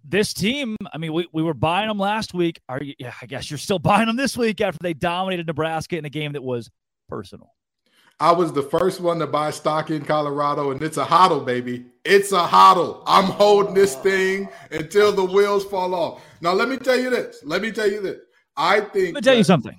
[0.05, 2.61] This team, I mean, we, we were buying them last week.
[2.69, 5.99] Are you, yeah, I guess you're still buying them this week after they dominated Nebraska
[5.99, 6.71] in a game that was
[7.09, 7.53] personal.
[8.21, 11.87] I was the first one to buy stock in Colorado, and it's a hodl, baby.
[12.05, 13.03] It's a hodl.
[13.07, 16.23] I'm holding this thing until the wheels fall off.
[16.41, 17.41] Now, let me tell you this.
[17.45, 18.19] Let me tell you this.
[18.59, 19.15] I think.
[19.15, 19.77] Let me tell you something.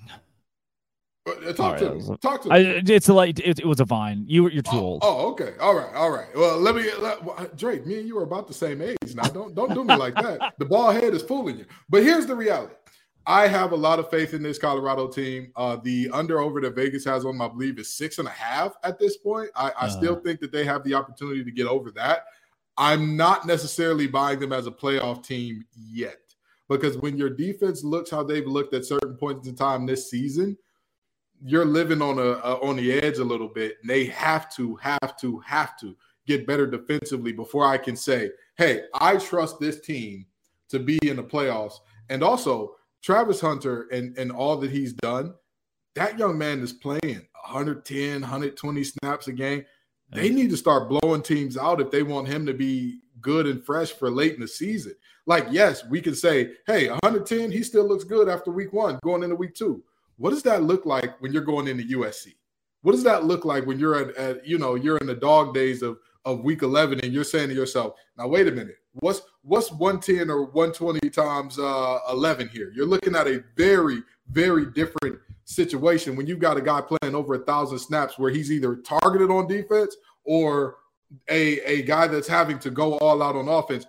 [1.26, 2.16] Uh, talk to me.
[2.20, 2.54] Talk to me.
[2.54, 4.24] I, it's a like it, it, was a vine.
[4.26, 5.00] You you're too oh, old.
[5.04, 5.52] Oh, okay.
[5.60, 5.94] All right.
[5.94, 6.28] All right.
[6.34, 7.86] Well, let me let, Drake.
[7.86, 9.24] Me and you are about the same age now.
[9.24, 10.54] Don't don't do me like that.
[10.58, 11.66] The ball head is fooling you.
[11.88, 12.74] But here's the reality.
[13.26, 15.52] I have a lot of faith in this Colorado team.
[15.54, 18.72] Uh, the under over that Vegas has on, I believe, is six and a half
[18.82, 19.50] at this point.
[19.54, 22.24] I, I uh still think that they have the opportunity to get over that.
[22.76, 26.29] I'm not necessarily buying them as a playoff team yet
[26.70, 30.56] because when your defense looks how they've looked at certain points in time this season,
[31.42, 33.78] you're living on a, a on the edge a little bit.
[33.80, 35.96] And they have to, have to, have to
[36.28, 40.26] get better defensively before I can say, hey, I trust this team
[40.68, 41.74] to be in the playoffs.
[42.08, 45.34] And also, Travis Hunter and, and all that he's done,
[45.96, 49.64] that young man is playing 110, 120 snaps a game.
[50.12, 53.64] They need to start blowing teams out if they want him to be good and
[53.64, 54.94] fresh for late in the season.
[55.30, 59.22] Like, yes, we can say, hey, 110, he still looks good after week one, going
[59.22, 59.80] into week two.
[60.16, 62.34] What does that look like when you're going into USC?
[62.82, 65.54] What does that look like when you're at, at you know, you're in the dog
[65.54, 69.22] days of of week 11 and you're saying to yourself, now wait a minute, what's
[69.42, 72.72] what's 110 or 120 times uh, 11 here?
[72.74, 77.34] You're looking at a very, very different situation when you've got a guy playing over
[77.34, 80.78] a thousand snaps where he's either targeted on defense or
[81.28, 83.86] a, a guy that's having to go all out on offense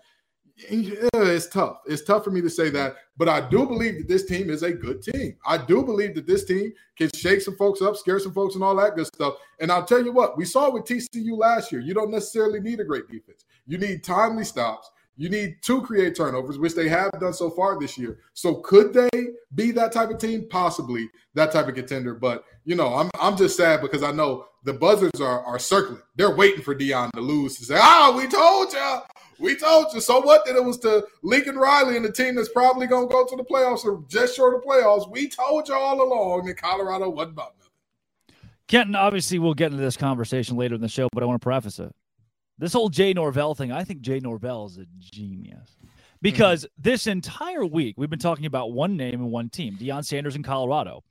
[0.69, 1.77] it's tough.
[1.85, 4.63] It's tough for me to say that, but I do believe that this team is
[4.63, 5.35] a good team.
[5.45, 8.63] I do believe that this team can shake some folks up, scare some folks, and
[8.63, 9.35] all that good stuff.
[9.59, 11.81] And I'll tell you what, we saw with TCU last year.
[11.81, 13.45] You don't necessarily need a great defense.
[13.65, 14.89] You need timely stops.
[15.17, 18.19] You need to create turnovers, which they have done so far this year.
[18.33, 19.09] So could they
[19.53, 20.47] be that type of team?
[20.49, 22.15] Possibly that type of contender.
[22.15, 26.01] But you know, I'm I'm just sad because I know the buzzards are are circling.
[26.15, 28.99] They're waiting for Deion to lose to say, "Ah, we told you."
[29.41, 29.99] We told you.
[29.99, 33.11] So what that it was to Lincoln Riley and the team that's probably going to
[33.11, 35.09] go to the playoffs or just short of playoffs.
[35.09, 38.37] We told you all along that Colorado wasn't about nothing.
[38.67, 41.43] Kenton, obviously, we'll get into this conversation later in the show, but I want to
[41.43, 41.93] preface it.
[42.57, 45.75] This whole Jay Norvell thing, I think Jay Norvell is a genius
[46.21, 46.81] because mm-hmm.
[46.83, 50.43] this entire week we've been talking about one name and one team, Deion Sanders in
[50.43, 51.03] Colorado.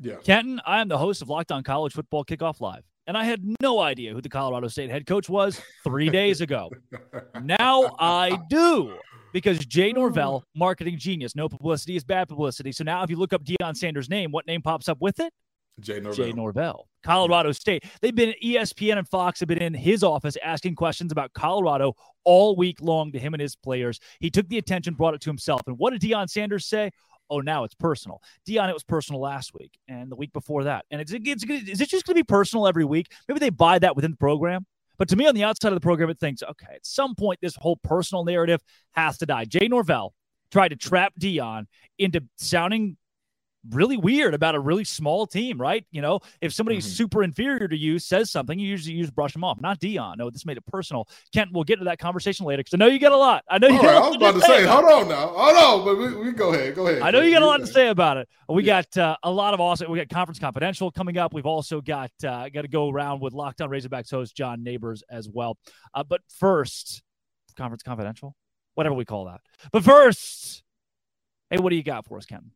[0.00, 0.16] Yeah.
[0.16, 3.42] Kenton, I am the host of Locked On College Football Kickoff Live and I had
[3.60, 6.70] no idea who the Colorado State head coach was three days ago.
[7.42, 8.96] now I do
[9.32, 9.96] because Jay hmm.
[9.96, 11.34] Norvell, marketing genius.
[11.34, 12.70] No publicity is bad publicity.
[12.70, 15.32] So now if you look up Deion Sanders' name, what name pops up with it?
[15.80, 16.24] Jay Norvell.
[16.26, 16.88] Jay Norvell.
[17.02, 17.84] Colorado State.
[18.02, 21.94] They've been ESPN and Fox have been in his office asking questions about Colorado
[22.24, 24.00] all week long to him and his players.
[24.20, 25.62] He took the attention, brought it to himself.
[25.66, 26.90] And what did Deion Sanders say?
[27.30, 28.22] Oh, now it's personal.
[28.46, 30.84] Deion, it was personal last week and the week before that.
[30.90, 33.12] And it's, it's is it just going to be personal every week?
[33.28, 34.66] Maybe they buy that within the program.
[34.98, 37.38] But to me, on the outside of the program, it thinks, okay, at some point,
[37.40, 38.60] this whole personal narrative
[38.92, 39.44] has to die.
[39.44, 40.12] Jay Norvell
[40.50, 41.66] tried to trap Deion
[41.98, 42.96] into sounding
[43.70, 45.84] really weird about a really small team, right?
[45.90, 46.94] You know, if somebody's mm-hmm.
[46.94, 49.60] super inferior to you says something, you usually use brush them off.
[49.60, 50.16] Not Deion.
[50.18, 51.08] No, this made it personal.
[51.32, 53.44] Kent, we'll get to that conversation later because I know you got a lot.
[53.48, 53.78] I know you.
[53.78, 56.52] Right, I was about to say, hold on now, hold on, but we, we go
[56.52, 57.02] ahead, go ahead.
[57.02, 58.28] I know you got a lot to say about it.
[58.48, 58.82] We yeah.
[58.82, 59.90] got uh, a lot of awesome.
[59.90, 61.34] We got conference confidential coming up.
[61.34, 65.02] We've also got uh, got to go around with Locked On Razorbacks host John Neighbors
[65.10, 65.58] as well.
[65.94, 67.02] Uh, but first,
[67.56, 68.34] conference confidential,
[68.74, 69.40] whatever we call that.
[69.72, 70.62] But first,
[71.50, 72.52] hey, what do you got for us, Kenton?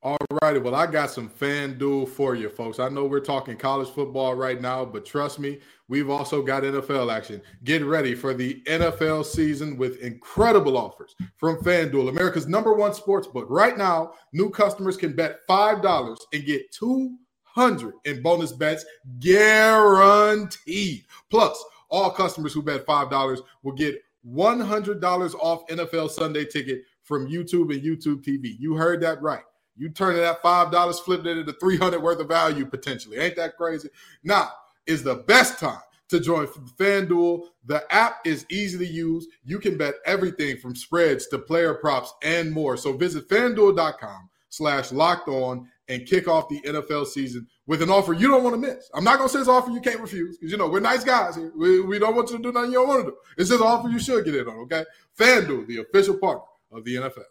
[0.00, 0.60] All righty.
[0.60, 2.78] Well, I got some FanDuel for you, folks.
[2.78, 5.58] I know we're talking college football right now, but trust me,
[5.88, 7.42] we've also got NFL action.
[7.64, 13.26] Get ready for the NFL season with incredible offers from FanDuel, America's number one sports
[13.26, 13.46] book.
[13.50, 18.84] Right now, new customers can bet $5 and get 200 in bonus bets
[19.18, 21.06] guaranteed.
[21.28, 27.74] Plus, all customers who bet $5 will get $100 off NFL Sunday ticket from YouTube
[27.74, 28.54] and YouTube TV.
[28.60, 29.42] You heard that right.
[29.78, 33.18] You turning that five dollars, flipping it into three hundred worth of value potentially.
[33.18, 33.88] Ain't that crazy?
[34.24, 34.50] Now
[34.86, 37.44] is the best time to join FanDuel.
[37.66, 39.28] The app is easy to use.
[39.44, 42.76] You can bet everything from spreads to player props and more.
[42.76, 48.12] So visit FanDuel.com slash locked on and kick off the NFL season with an offer
[48.12, 48.90] you don't want to miss.
[48.94, 51.36] I'm not gonna say it's offer you can't refuse because you know we're nice guys
[51.36, 51.52] here.
[51.56, 53.16] We, we don't want you to do nothing you don't want to do.
[53.36, 54.56] It's just an offer you should get in on.
[54.60, 54.84] Okay,
[55.18, 57.24] FanDuel, the official partner of the NFL.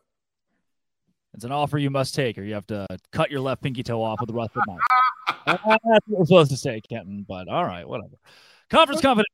[1.34, 4.01] It's an offer you must take, or you have to cut your left pinky toe
[4.01, 4.80] off with a rusted knife.
[5.45, 7.25] That's what we're supposed to say, Kenton.
[7.28, 8.15] But all right, whatever.
[8.69, 9.28] Conference confidence.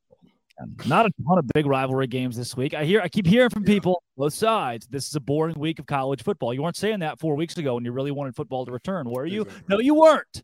[0.85, 2.73] Not a ton of big rivalry games this week.
[2.73, 4.85] I hear, I keep hearing from people both sides.
[4.87, 6.53] This is a boring week of college football.
[6.53, 9.25] You weren't saying that four weeks ago when you really wanted football to return, were
[9.25, 9.47] you?
[9.67, 10.43] No, you weren't.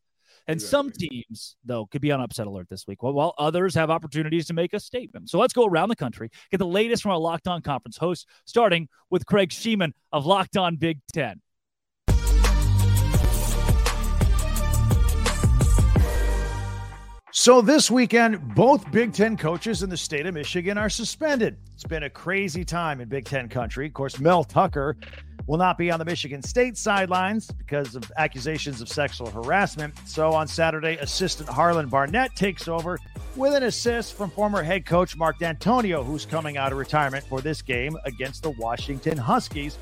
[0.49, 0.69] And exactly.
[0.69, 4.53] some teams, though, could be on upset alert this week, while others have opportunities to
[4.53, 5.29] make a statement.
[5.29, 8.25] So let's go around the country, get the latest from our Locked On Conference hosts,
[8.45, 11.39] starting with Craig Shemon of Locked On Big Ten.
[17.31, 21.57] So this weekend, both Big Ten coaches in the state of Michigan are suspended.
[21.75, 23.85] It's been a crazy time in Big Ten country.
[23.85, 24.97] Of course, Mel Tucker
[25.45, 29.93] will not be on the Michigan State sidelines because of accusations of sexual harassment.
[30.07, 32.97] So on Saturday, assistant Harlan Barnett takes over
[33.35, 37.41] with an assist from former head coach Mark Dantonio, who's coming out of retirement for
[37.41, 39.77] this game against the Washington Huskies,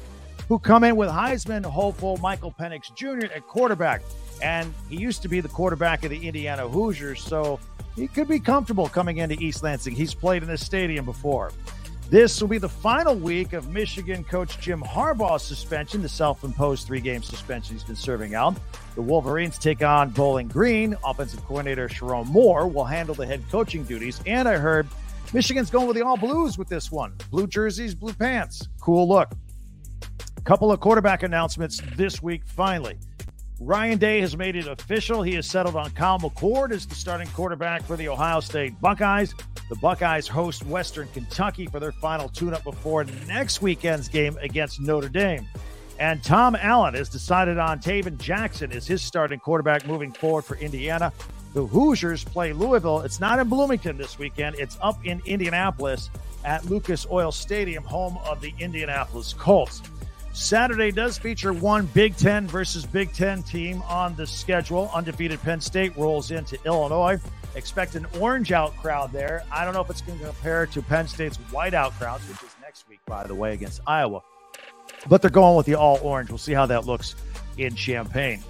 [0.50, 3.32] who come in with Heisman hopeful Michael Penix Jr.
[3.34, 4.02] at quarterback.
[4.42, 7.60] And he used to be the quarterback of the Indiana Hoosiers, so
[7.96, 9.96] he could be comfortable coming into East Lansing.
[9.96, 11.52] He's played in this stadium before.
[12.10, 16.88] This will be the final week of Michigan coach Jim Harbaugh's suspension, the self imposed
[16.88, 18.56] three game suspension he's been serving out.
[18.96, 20.96] The Wolverines take on Bowling Green.
[21.04, 24.22] Offensive coordinator Sherrone Moore will handle the head coaching duties.
[24.26, 24.88] And I heard
[25.34, 28.70] Michigan's going with the all blues with this one blue jerseys, blue pants.
[28.80, 29.34] Cool look.
[30.46, 32.98] Couple of quarterback announcements this week, finally.
[33.60, 35.24] Ryan Day has made it official.
[35.24, 39.34] He has settled on Kyle McCord as the starting quarterback for the Ohio State Buckeyes.
[39.70, 44.80] The Buckeyes host Western Kentucky for their final tune up before next weekend's game against
[44.80, 45.48] Notre Dame.
[46.00, 50.56] And Tom Allen has decided on Tayven Jackson as his starting quarterback moving forward for
[50.58, 51.12] Indiana.
[51.56, 53.02] The Hoosiers play Louisville.
[53.02, 56.12] It's not in Bloomington this weekend, it's up in Indianapolis
[56.46, 59.82] at Lucas Oil Stadium, home of the Indianapolis Colts.
[60.38, 64.90] Saturday does feature one Big Ten versus Big Ten team on the schedule.
[64.94, 67.20] Undefeated Penn State rolls into Illinois.
[67.56, 69.44] Expect an orange out crowd there.
[69.52, 72.56] I don't know if it's going to compare to Penn State's whiteout crowds, which is
[72.62, 74.22] next week, by the way, against Iowa.
[75.10, 76.30] But they're going with the all orange.
[76.30, 77.16] We'll see how that looks
[77.58, 78.44] in Champaign.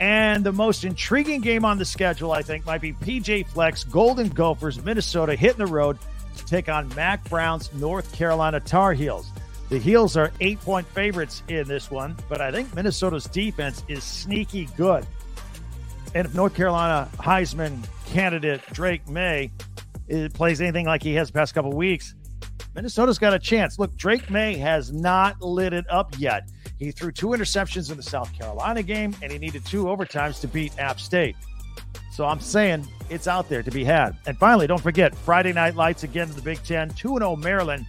[0.00, 4.30] And the most intriguing game on the schedule, I think, might be PJ Fleck's, Golden
[4.30, 5.98] Gophers, Minnesota, hitting the road
[6.38, 9.30] to take on Mack Brown's North Carolina Tar Heels.
[9.74, 14.04] The Heels are eight point favorites in this one, but I think Minnesota's defense is
[14.04, 15.04] sneaky good.
[16.14, 19.50] And if North Carolina Heisman candidate Drake Maye
[20.08, 22.14] eh, plays anything like he has the past couple weeks,
[22.76, 23.76] Minnesota's got a chance.
[23.76, 26.48] Look, Drake Maye has not lit it up yet.
[26.78, 30.46] He threw two interceptions in the South Carolina game, and he needed two overtimes to
[30.46, 31.34] beat App State.
[32.12, 34.16] So I'm saying it's out there to be had.
[34.28, 36.90] And finally, don't forget Friday night lights again in the Big Ten.
[36.90, 37.86] 2 0 Maryland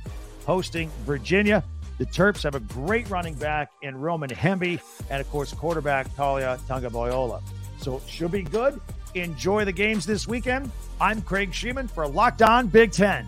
[0.47, 1.63] hosting Virginia.
[1.97, 6.57] The Terps have a great running back in Roman Hemby, and of course, quarterback Taulia
[6.67, 7.41] Tagovailoa.
[7.79, 8.81] So should be good.
[9.13, 10.71] Enjoy the games this weekend.
[10.99, 13.25] I'm Craig Shemon for Locked On Big Ten.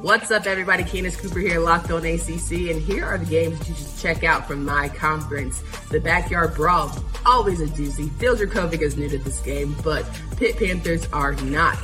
[0.00, 0.84] What's up, everybody?
[0.84, 4.46] Candace Cooper here, Locked On ACC, and here are the games you should check out
[4.46, 5.60] from my conference.
[5.90, 6.94] The Backyard Brawl,
[7.26, 8.12] always a doozy.
[8.18, 10.04] Phil Jurkovec is new to this game, but
[10.36, 11.78] Pitt Panthers are not.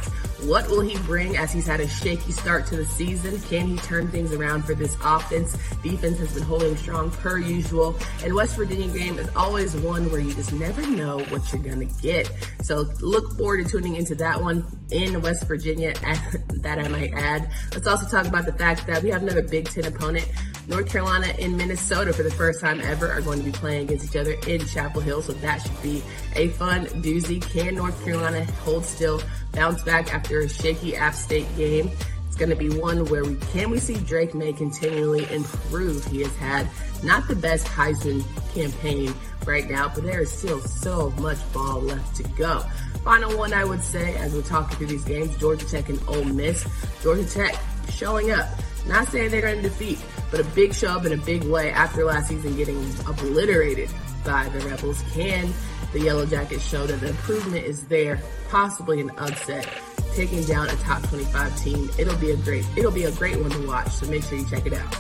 [0.45, 3.39] What will he bring as he's had a shaky start to the season?
[3.43, 5.57] Can he turn things around for this offense?
[5.83, 7.95] Defense has been holding strong per usual.
[8.25, 11.87] And West Virginia game is always one where you just never know what you're going
[11.87, 12.33] to get.
[12.63, 15.93] So look forward to tuning into that one in West Virginia,
[16.63, 17.51] that I might add.
[17.73, 20.27] Let's also talk about the fact that we have another Big Ten opponent.
[20.71, 24.07] North Carolina and Minnesota for the first time ever are going to be playing against
[24.07, 25.21] each other in Chapel Hill.
[25.21, 26.03] So that should be
[26.37, 27.43] a fun doozy.
[27.43, 29.21] Can North Carolina hold still?
[29.53, 31.91] bounce back after a shaky App State game.
[32.27, 36.05] It's going to be one where we can we see Drake Maye continually improve.
[36.07, 36.69] He has had
[37.03, 39.13] not the best Heisman campaign
[39.47, 42.61] right now, but there is still so much ball left to go.
[43.05, 46.25] Final one I would say as we're talking through these games, Georgia Tech and Ole
[46.25, 46.67] Miss.
[47.03, 47.59] Georgia Tech
[47.91, 48.49] showing up.
[48.87, 49.99] Not saying they're going to defeat,
[50.31, 52.79] but a big show up in a big way after last season getting
[53.09, 53.91] obliterated
[54.25, 55.03] by the Rebels.
[55.13, 55.53] Can
[55.93, 59.69] the Yellow Jackets show that the improvement is there, possibly an upset,
[60.15, 61.91] taking down a top 25 team.
[61.99, 63.89] It'll be a great, it'll be a great one to watch.
[63.89, 64.97] So make sure you check it out.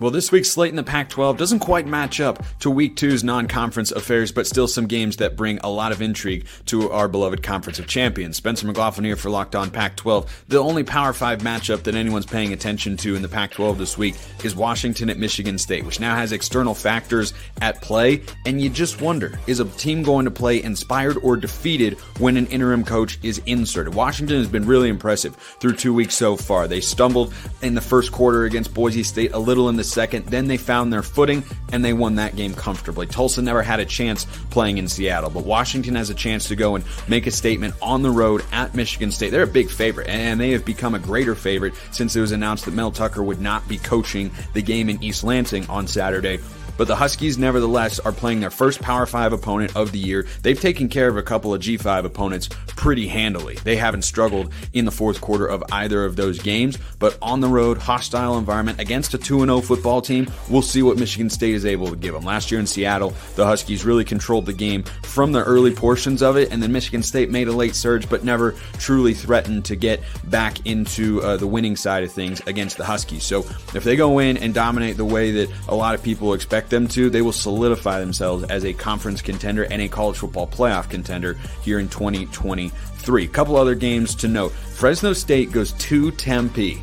[0.00, 3.24] Well, this week's slate in the Pac 12 doesn't quite match up to week two's
[3.24, 7.08] non conference affairs, but still some games that bring a lot of intrigue to our
[7.08, 8.36] beloved Conference of Champions.
[8.36, 10.44] Spencer McLaughlin here for Locked On Pac 12.
[10.46, 13.98] The only Power 5 matchup that anyone's paying attention to in the Pac 12 this
[13.98, 18.22] week is Washington at Michigan State, which now has external factors at play.
[18.46, 22.46] And you just wonder is a team going to play inspired or defeated when an
[22.46, 23.96] interim coach is inserted?
[23.96, 26.68] Washington has been really impressive through two weeks so far.
[26.68, 30.26] They stumbled in the first quarter against Boise State, a little in the second.
[30.26, 33.06] Then they found their footing and they won that game comfortably.
[33.06, 36.76] Tulsa never had a chance playing in Seattle, but Washington has a chance to go
[36.76, 39.30] and make a statement on the road at Michigan State.
[39.30, 42.64] They're a big favorite, and they have become a greater favorite since it was announced
[42.64, 46.38] that Mel Tucker would not be coaching the game in East Lansing on Saturday
[46.78, 50.26] but the Huskies, nevertheless, are playing their first Power 5 opponent of the year.
[50.42, 53.56] They've taken care of a couple of G5 opponents pretty handily.
[53.56, 57.48] They haven't struggled in the fourth quarter of either of those games, but on the
[57.48, 61.66] road, hostile environment against a 2 0 football team, we'll see what Michigan State is
[61.66, 62.24] able to give them.
[62.24, 66.36] Last year in Seattle, the Huskies really controlled the game from the early portions of
[66.36, 70.00] it, and then Michigan State made a late surge, but never truly threatened to get
[70.24, 73.24] back into uh, the winning side of things against the Huskies.
[73.24, 73.40] So
[73.74, 76.88] if they go in and dominate the way that a lot of people expect, them
[76.88, 81.34] to, they will solidify themselves as a conference contender and a college football playoff contender
[81.62, 83.24] here in 2023.
[83.24, 86.82] A couple other games to note Fresno State goes to Tempe.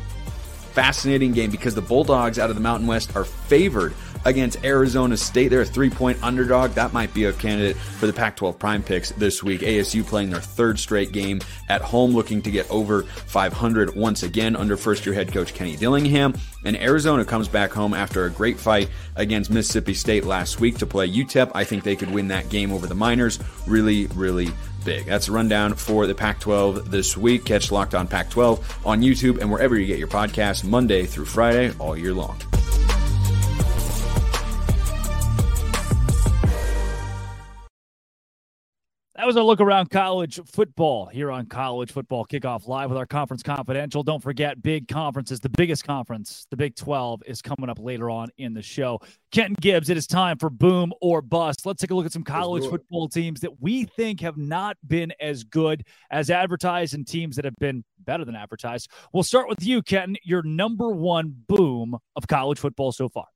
[0.72, 3.94] Fascinating game because the Bulldogs out of the Mountain West are favored
[4.26, 5.48] against Arizona State.
[5.48, 6.72] They're a three point underdog.
[6.72, 9.60] That might be a candidate for the Pac 12 prime picks this week.
[9.60, 14.56] ASU playing their third straight game at home, looking to get over 500 once again
[14.56, 16.34] under first year head coach Kenny Dillingham.
[16.64, 20.86] And Arizona comes back home after a great fight against Mississippi State last week to
[20.86, 21.52] play UTEP.
[21.54, 23.38] I think they could win that game over the Miners.
[23.68, 24.48] Really, really
[24.84, 25.06] big.
[25.06, 27.44] That's a rundown for the Pac 12 this week.
[27.44, 31.26] Catch Locked on Pac 12 on YouTube and wherever you get your podcasts Monday through
[31.26, 32.36] Friday all year long.
[39.26, 43.06] That was a look around college football here on College Football Kickoff Live with our
[43.06, 44.04] Conference Confidential.
[44.04, 48.28] Don't forget, big conferences, the biggest conference, the Big 12, is coming up later on
[48.38, 49.00] in the show.
[49.32, 51.66] Kenton Gibbs, it is time for boom or bust.
[51.66, 55.12] Let's take a look at some college football teams that we think have not been
[55.18, 58.92] as good as advertised and teams that have been better than advertised.
[59.12, 63.26] We'll start with you, Kenton, your number one boom of college football so far.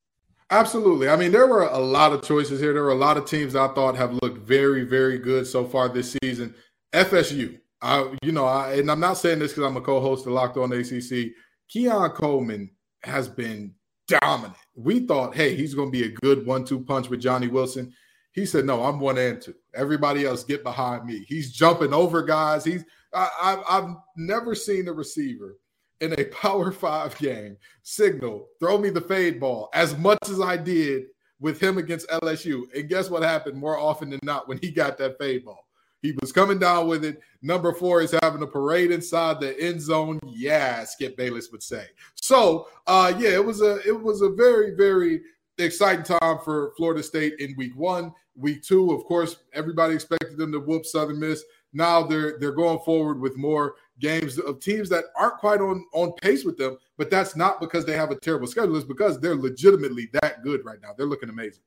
[0.50, 1.08] Absolutely.
[1.08, 2.72] I mean, there were a lot of choices here.
[2.72, 5.88] There were a lot of teams I thought have looked very, very good so far
[5.88, 6.54] this season.
[6.92, 10.32] FSU, I, you know, I, and I'm not saying this because I'm a co-host of
[10.32, 11.32] Locked On ACC.
[11.68, 12.68] Keon Coleman
[13.04, 13.74] has been
[14.08, 14.56] dominant.
[14.74, 17.92] We thought, hey, he's going to be a good one-two punch with Johnny Wilson.
[18.32, 19.54] He said, no, I'm one and two.
[19.74, 21.24] Everybody else get behind me.
[21.28, 22.64] He's jumping over guys.
[22.64, 25.58] He's I, I've never seen a receiver–
[26.00, 30.56] in a Power Five game signal, throw me the fade ball as much as I
[30.56, 31.04] did
[31.40, 32.64] with him against LSU.
[32.74, 35.66] And guess what happened more often than not when he got that fade ball?
[36.02, 37.20] He was coming down with it.
[37.42, 40.18] Number four is having a parade inside the end zone.
[40.26, 41.86] Yeah, Skip Bayless would say.
[42.14, 45.20] So, uh, yeah, it was a it was a very very
[45.58, 48.12] exciting time for Florida State in Week One.
[48.34, 51.44] Week Two, of course, everybody expected them to whoop Southern Miss.
[51.72, 56.12] Now they're they're going forward with more games of teams that aren't quite on on
[56.14, 58.76] pace with them, but that's not because they have a terrible schedule.
[58.76, 60.90] It's because they're legitimately that good right now.
[60.96, 61.62] They're looking amazing.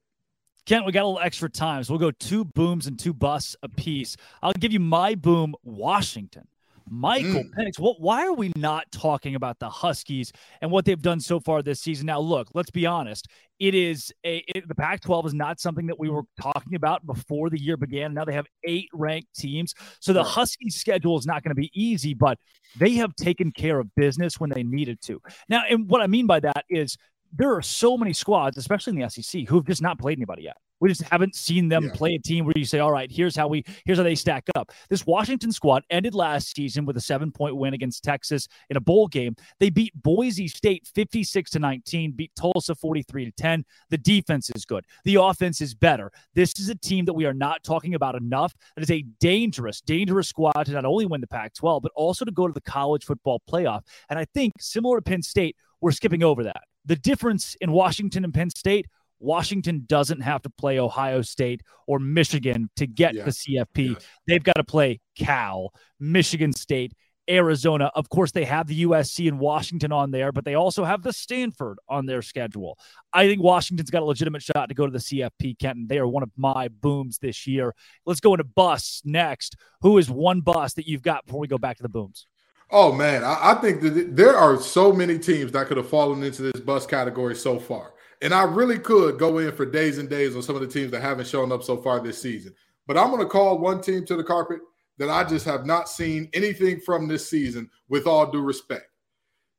[0.65, 3.55] Kent, we got a little extra time, so we'll go two booms and two busts
[3.63, 4.15] apiece.
[4.41, 6.47] I'll give you my boom, Washington.
[6.89, 7.51] Michael mm.
[7.57, 7.79] Penix.
[7.79, 8.01] What?
[8.01, 10.31] Why are we not talking about the Huskies
[10.61, 12.07] and what they've done so far this season?
[12.07, 13.27] Now, look, let's be honest.
[13.59, 17.49] It is a it, the Pac-12 is not something that we were talking about before
[17.49, 18.13] the year began.
[18.13, 20.33] Now they have eight ranked teams, so the.
[20.33, 22.39] Huskies' schedule is not going to be easy, but
[22.77, 25.21] they have taken care of business when they needed to.
[25.47, 26.97] Now, and what I mean by that is
[27.35, 30.43] there are so many squads, especially in the SEC, who have just not played anybody
[30.43, 30.57] yet.
[30.79, 31.91] We just haven't seen them yeah.
[31.93, 34.49] play a team where you say, all right, here's how we here's how they stack
[34.53, 34.73] up.
[34.89, 38.81] This Washington squad ended last season with a seven point win against Texas in a
[38.81, 39.33] bowl game.
[39.61, 43.63] They beat Boise State 56 to 19, beat Tulsa 43 to 10.
[43.91, 44.83] The defense is good.
[45.05, 46.11] The offense is better.
[46.33, 48.53] This is a team that we are not talking about enough.
[48.75, 52.25] That is a dangerous, dangerous squad to not only win the Pac 12, but also
[52.25, 53.83] to go to the college football playoff.
[54.09, 56.63] And I think similar to Penn State, we're skipping over that.
[56.85, 58.87] The difference in Washington and Penn State
[59.23, 63.23] Washington doesn't have to play Ohio State or Michigan to get yeah.
[63.23, 63.89] the CFP.
[63.89, 63.95] Yeah.
[64.27, 66.93] They've got to play Cal, Michigan State,
[67.29, 67.89] Arizona.
[67.95, 71.13] Of course, they have the USC and Washington on there, but they also have the
[71.13, 72.77] Stanford on their schedule.
[73.13, 75.87] I think Washington's got a legitimate shot to go to the CFP, Kenton.
[75.87, 77.73] They are one of my booms this year.
[78.05, 79.55] Let's go into bus next.
[79.81, 82.27] Who is one bus that you've got before we go back to the booms?
[82.71, 86.23] Oh man, I, I think that there are so many teams that could have fallen
[86.23, 87.93] into this bus category so far.
[88.21, 90.91] And I really could go in for days and days on some of the teams
[90.91, 92.53] that haven't shown up so far this season.
[92.87, 94.59] But I'm going to call one team to the carpet
[94.97, 98.85] that I just have not seen anything from this season, with all due respect.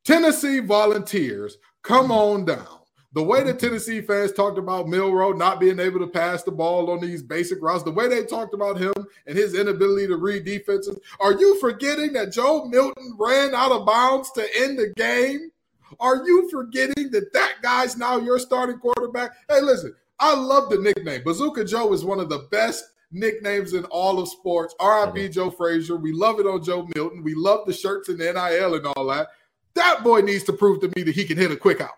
[0.05, 2.81] Tennessee Volunteers, come on down.
[3.15, 6.91] The way the Tennessee fans talked about Milroe not being able to pass the ball
[6.91, 8.93] on these basic routes, the way they talked about him
[9.29, 13.87] and his inability to read defenses, are you forgetting that Joe Milton ran out of
[13.87, 15.53] bounds to end the game?
[16.01, 19.31] Are you forgetting that that guy's now your starting quarterback?
[19.49, 21.23] Hey, listen, I love the nickname.
[21.23, 24.75] Bazooka Joe is one of the best nicknames in all of sports.
[24.85, 25.95] RIP Joe Frazier.
[25.95, 27.23] We love it on Joe Milton.
[27.23, 29.29] We love the shirts and the NIL and all that.
[29.75, 31.91] That boy needs to prove to me that he can hit a quick out.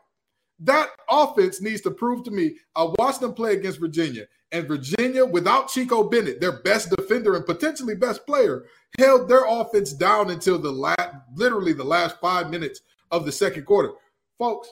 [0.60, 2.56] That offense needs to prove to me.
[2.74, 7.44] I watched them play against Virginia, and Virginia, without Chico Bennett, their best defender and
[7.44, 8.64] potentially best player,
[8.98, 12.80] held their offense down until the last, literally the last five minutes
[13.10, 13.92] of the second quarter.
[14.38, 14.68] Folks,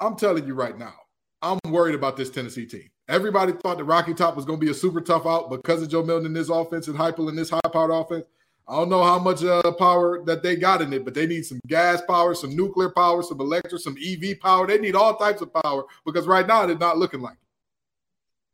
[0.00, 0.94] I'm telling you right now,
[1.40, 2.88] I'm worried about this Tennessee team.
[3.08, 5.88] Everybody thought the Rocky Top was going to be a super tough out because of
[5.88, 8.26] Joe Milton in this offense and Heupel in this high-powered offense.
[8.68, 11.44] I don't know how much uh, power that they got in it, but they need
[11.44, 14.66] some gas power, some nuclear power, some electric, some EV power.
[14.66, 17.38] They need all types of power because right now they're not looking like it.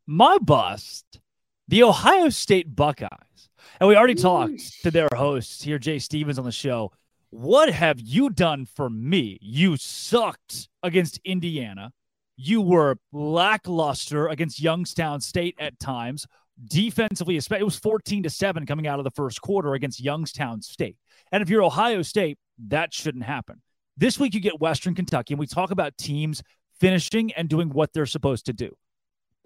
[0.07, 1.19] My bust,
[1.67, 3.09] the Ohio State Buckeyes.
[3.79, 6.91] And we already talked to their host here, Jay Stevens, on the show.
[7.29, 9.37] What have you done for me?
[9.41, 11.93] You sucked against Indiana.
[12.35, 16.25] You were lackluster against Youngstown State at times
[16.65, 20.97] defensively, it was 14 to 7 coming out of the first quarter against Youngstown State.
[21.31, 22.37] And if you're Ohio State,
[22.67, 23.61] that shouldn't happen.
[23.97, 26.41] This week, you get Western Kentucky, and we talk about teams
[26.79, 28.75] finishing and doing what they're supposed to do.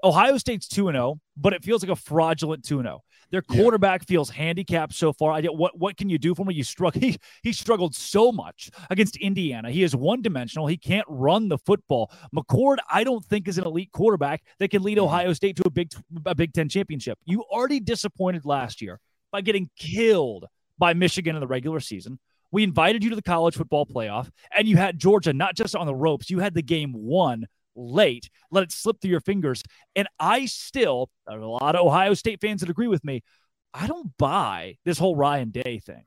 [0.04, 3.02] Ohio State's 2 0, but it feels like a fraudulent 2 0.
[3.32, 4.14] Their quarterback yeah.
[4.14, 5.32] feels handicapped so far.
[5.32, 6.54] I get what what can you do for me?
[6.54, 7.02] You struggle.
[7.04, 9.72] He, he struggled so much against Indiana.
[9.72, 10.68] He is one dimensional.
[10.68, 12.12] He can't run the football.
[12.34, 15.06] McCord, I don't think is an elite quarterback that can lead mm-hmm.
[15.06, 15.92] Ohio State to a big
[16.26, 17.18] a Big Ten championship.
[17.26, 19.00] You already disappointed last year
[19.32, 20.46] by getting killed
[20.78, 22.20] by Michigan in the regular season.
[22.52, 25.88] We invited you to the college football playoff, and you had Georgia not just on
[25.88, 26.30] the ropes.
[26.30, 29.64] You had the game won late, let it slip through your fingers.
[29.96, 33.24] And I still, a lot of Ohio State fans that agree with me,
[33.74, 36.04] I don't buy this whole Ryan Day thing.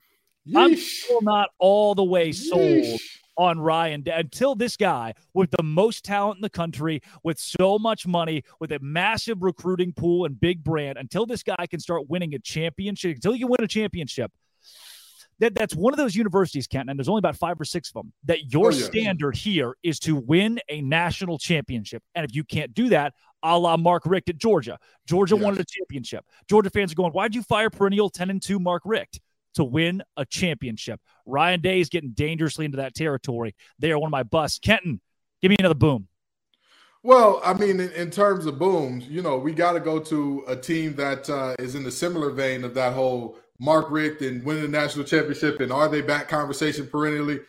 [0.47, 0.55] Yeesh.
[0.55, 3.01] I'm still not all the way sold Yeesh.
[3.37, 7.77] on Ryan Day until this guy with the most talent in the country, with so
[7.77, 12.09] much money, with a massive recruiting pool and big brand, until this guy can start
[12.09, 14.31] winning a championship, until you win a championship,
[15.39, 17.93] that that's one of those universities, Kent, and there's only about five or six of
[17.93, 18.85] them, that your oh, yeah.
[18.85, 22.01] standard here is to win a national championship.
[22.15, 23.13] And if you can't do that,
[23.43, 25.43] a la Mark Richt at Georgia, Georgia yes.
[25.43, 26.25] wanted a championship.
[26.49, 29.19] Georgia fans are going, why'd you fire perennial 10 and 2 Mark Richt?
[29.55, 31.01] To win a championship.
[31.25, 33.55] Ryan Day is getting dangerously into that territory.
[33.79, 34.59] They are one of my busts.
[34.59, 35.01] Kenton,
[35.41, 36.07] give me another boom.
[37.01, 40.43] Well, I mean, in, in, terms of booms, you know, we got to go to
[40.47, 44.43] a team that uh, is in the similar vein of that whole Mark Richt and
[44.43, 47.39] winning the national championship and are they back conversation perennially.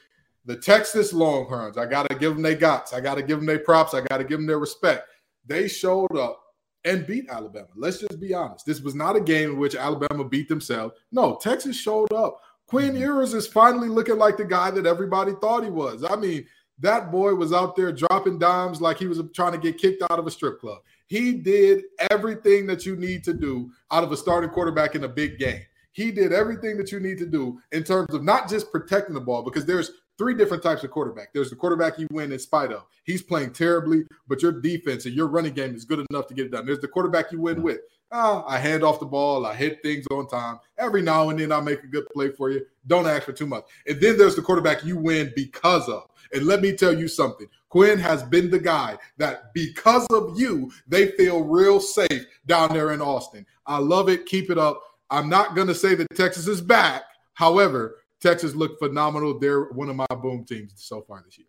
[0.45, 2.95] The Texas Longhorns, I got to give them their guts.
[2.95, 3.93] I got to give them their props.
[3.93, 5.07] I got to give them their respect.
[5.47, 6.41] They showed up
[6.85, 7.69] and beat Alabama.
[7.77, 8.65] Let's just be honest.
[8.65, 10.95] This was not a game in which Alabama beat themselves.
[11.13, 12.41] No, Texas showed up.
[12.67, 13.03] Quinn mm-hmm.
[13.03, 16.05] Ewers is finally looking like the guy that everybody thought he was.
[16.09, 16.47] I mean,
[16.81, 20.19] that boy was out there dropping dimes like he was trying to get kicked out
[20.19, 20.79] of a strip club.
[21.07, 25.09] He did everything that you need to do out of a starting quarterback in a
[25.09, 25.63] big game.
[25.99, 29.21] He did everything that you need to do in terms of not just protecting the
[29.21, 31.33] ball, because there's three different types of quarterback.
[31.33, 32.85] There's the quarterback you win in spite of.
[33.03, 36.47] He's playing terribly, but your defense and your running game is good enough to get
[36.47, 36.67] it done.
[36.67, 37.81] There's the quarterback you win with.
[38.13, 40.61] Ah, I hand off the ball, I hit things on time.
[40.79, 42.65] Every now and then I make a good play for you.
[42.87, 43.65] Don't ask for too much.
[43.89, 46.09] And then there's the quarterback you win because of.
[46.33, 47.49] And let me tell you something.
[47.71, 52.93] Quinn has been the guy that because of you, they feel real safe down there
[52.93, 53.45] in Austin.
[53.67, 54.27] I love it.
[54.27, 54.83] Keep it up.
[55.11, 57.03] I'm not going to say that Texas is back.
[57.35, 59.39] However, Texas looked phenomenal.
[59.39, 61.47] They're one of my boom teams so far this year.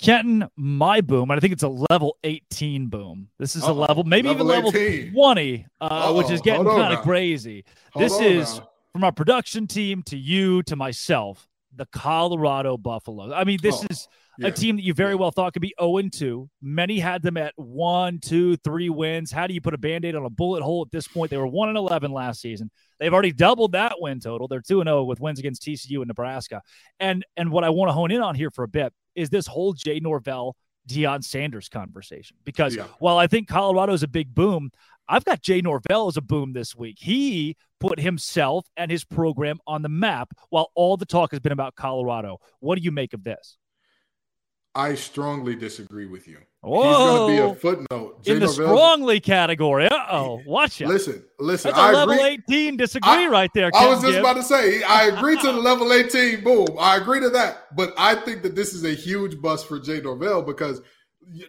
[0.00, 3.28] Kenton, my boom, and I think it's a level 18 boom.
[3.38, 3.72] This is Uh-oh.
[3.72, 7.64] a level, maybe level even level 20, uh, which is getting kind of crazy.
[7.92, 8.68] Hold this is now.
[8.92, 13.32] from our production team to you to myself, the Colorado Buffalo.
[13.34, 13.86] I mean, this oh.
[13.90, 14.08] is
[14.38, 14.48] yeah.
[14.48, 16.48] a team that you very well thought could be 0 2.
[16.62, 19.32] Many had them at one, two, three wins.
[19.32, 21.30] How do you put a band aid on a bullet hole at this point?
[21.30, 22.70] They were 1 and 11 last season.
[22.98, 24.48] They've already doubled that win total.
[24.48, 26.62] They're 2 0 with wins against TCU and Nebraska.
[27.00, 29.46] And and what I want to hone in on here for a bit is this
[29.46, 30.56] whole Jay Norvell,
[30.88, 32.36] Deion Sanders conversation.
[32.44, 32.84] Because yeah.
[33.00, 34.70] while I think Colorado is a big boom,
[35.08, 36.98] I've got Jay Norvell as a boom this week.
[37.00, 41.52] He put himself and his program on the map while all the talk has been
[41.52, 42.38] about Colorado.
[42.60, 43.56] What do you make of this?
[44.78, 46.38] I strongly disagree with you.
[46.60, 46.82] Whoa.
[46.82, 49.86] He's going to be a footnote Jay in the Norvell's, strongly category.
[49.86, 50.86] Uh oh, watch it.
[50.86, 51.70] Listen, listen.
[51.70, 52.26] That's I level agree.
[52.26, 53.72] eighteen disagree I, right there.
[53.74, 54.18] I was just Gibbs.
[54.18, 56.44] about to say I agree to the level eighteen.
[56.44, 57.74] Boom, I agree to that.
[57.76, 60.80] But I think that this is a huge bust for Jay Norvell because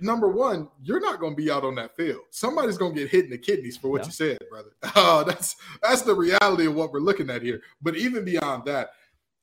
[0.01, 2.21] number one, you're not going to be out on that field.
[2.31, 4.71] Somebody's going to get hit in the kidneys for what you said, brother.
[4.95, 7.61] Oh, that's that's the reality of what we're looking at here.
[7.79, 8.89] But even beyond that,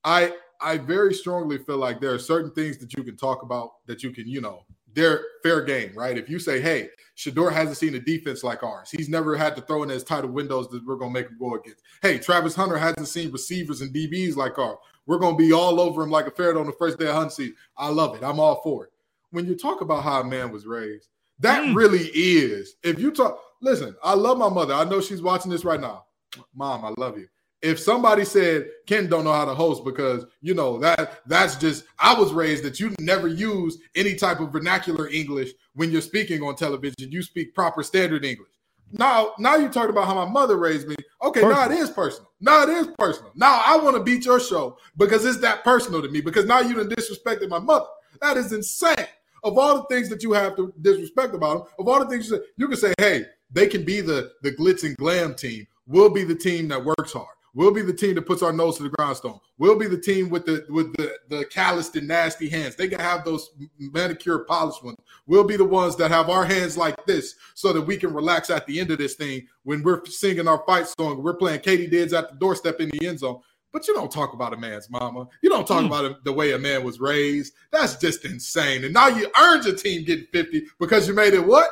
[0.05, 3.87] I I very strongly feel like there are certain things that you can talk about
[3.87, 6.17] that you can, you know, they're fair game, right?
[6.17, 9.63] If you say, hey, Shedeur hasn't seen a defense like ours, he's never had to
[9.63, 11.83] throw in as tight of windows that we're going to make him go against.
[12.01, 14.79] Hey, Travis Hunter hasn't seen receivers and DBs like ours.
[15.07, 17.15] We're going to be all over him like a ferret on the first day of
[17.15, 17.57] hunting season.
[17.77, 18.25] I love it.
[18.25, 18.93] I'm all for it.
[19.31, 21.09] When you talk about how a man was raised,
[21.41, 21.77] that mm.
[21.77, 22.77] really is.
[22.83, 24.73] If you talk, listen, I love my mother.
[24.73, 26.07] I know she's watching this right now.
[26.55, 27.29] Mom, I love you
[27.67, 31.85] if somebody said Ken don't know how to host because you know that that's just
[31.99, 36.43] I was raised that you never use any type of vernacular English when you're speaking
[36.43, 37.11] on television.
[37.11, 38.49] You speak proper standard English.
[38.93, 40.95] Now, now you're talking about how my mother raised me.
[41.23, 41.57] Okay, personal.
[41.57, 42.31] now it is personal.
[42.41, 43.33] Now it is personal.
[43.35, 46.21] Now I want to beat your show because it's that personal to me.
[46.21, 47.87] Because now you done disrespected my mother.
[48.21, 49.07] That is insane.
[49.43, 52.31] Of all the things that you have to disrespect about them, of all the things
[52.31, 55.67] you say, you can say, hey, they can be the the glitz and glam team.
[55.87, 57.36] We'll be the team that works hard.
[57.57, 59.41] We'll be the team that puts our nose to the grindstone.
[59.57, 62.77] We'll be the team with the with the the calloused and nasty hands.
[62.77, 63.49] They can have those
[63.79, 64.99] manicure polished ones.
[65.27, 68.51] We'll be the ones that have our hands like this so that we can relax
[68.51, 71.23] at the end of this thing when we're singing our fight song.
[71.23, 73.41] We're playing Katie katydids at the doorstep in the end zone.
[73.73, 75.27] But you don't talk about a man's mama.
[75.43, 75.87] You don't talk mm.
[75.87, 77.55] about the way a man was raised.
[77.73, 78.85] That's just insane.
[78.85, 81.71] And now you earned your team getting 50 because you made it what?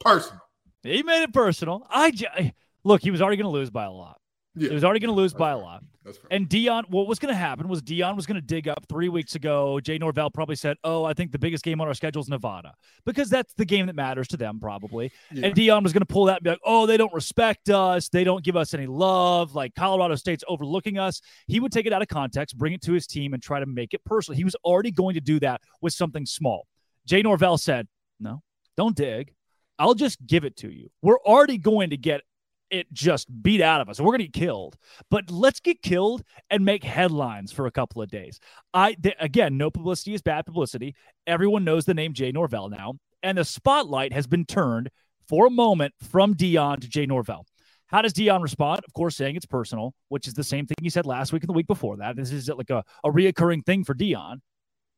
[0.00, 0.40] Personal.
[0.82, 1.86] He made it personal.
[1.90, 2.52] I
[2.84, 4.18] look, he was already going to lose by a lot.
[4.56, 4.68] Yeah.
[4.68, 5.60] He was already going to lose That's by fair.
[5.60, 5.84] a lot.
[6.30, 9.08] And Deion, what was going to happen was Deion was going to dig up three
[9.08, 9.80] weeks ago.
[9.80, 12.74] Jay Norvell probably said, "Oh, I think the biggest game on our schedule is Nevada
[13.04, 15.46] because that's the game that matters to them, probably." Yeah.
[15.46, 18.08] And Deion was going to pull that and be like, "Oh, they don't respect us.
[18.08, 19.54] They don't give us any love.
[19.56, 22.92] Like Colorado State's overlooking us." He would take it out of context, bring it to
[22.92, 24.36] his team, and try to make it personal.
[24.36, 26.68] He was already going to do that with something small.
[27.04, 27.88] Jay Norvell said,
[28.20, 28.42] "No,
[28.76, 29.34] don't dig.
[29.78, 30.88] I'll just give it to you.
[31.02, 32.22] We're already going to get
[32.70, 34.00] it just beat out of us.
[34.00, 34.76] We're going to get killed.
[35.10, 38.40] But let's get killed and make headlines for a couple of days.
[38.74, 40.94] I th- again, no publicity is bad publicity.
[41.26, 44.90] Everyone knows the name Jay Norvell now, and the spotlight has been turned
[45.28, 47.46] for a moment from Deion to Jay Norvell.
[47.88, 48.80] How does Deion respond?
[48.86, 51.48] Of course, saying it's personal, which is the same thing he said last week and
[51.48, 52.16] the week before that.
[52.16, 54.40] This is like a, a reoccurring thing for Deion.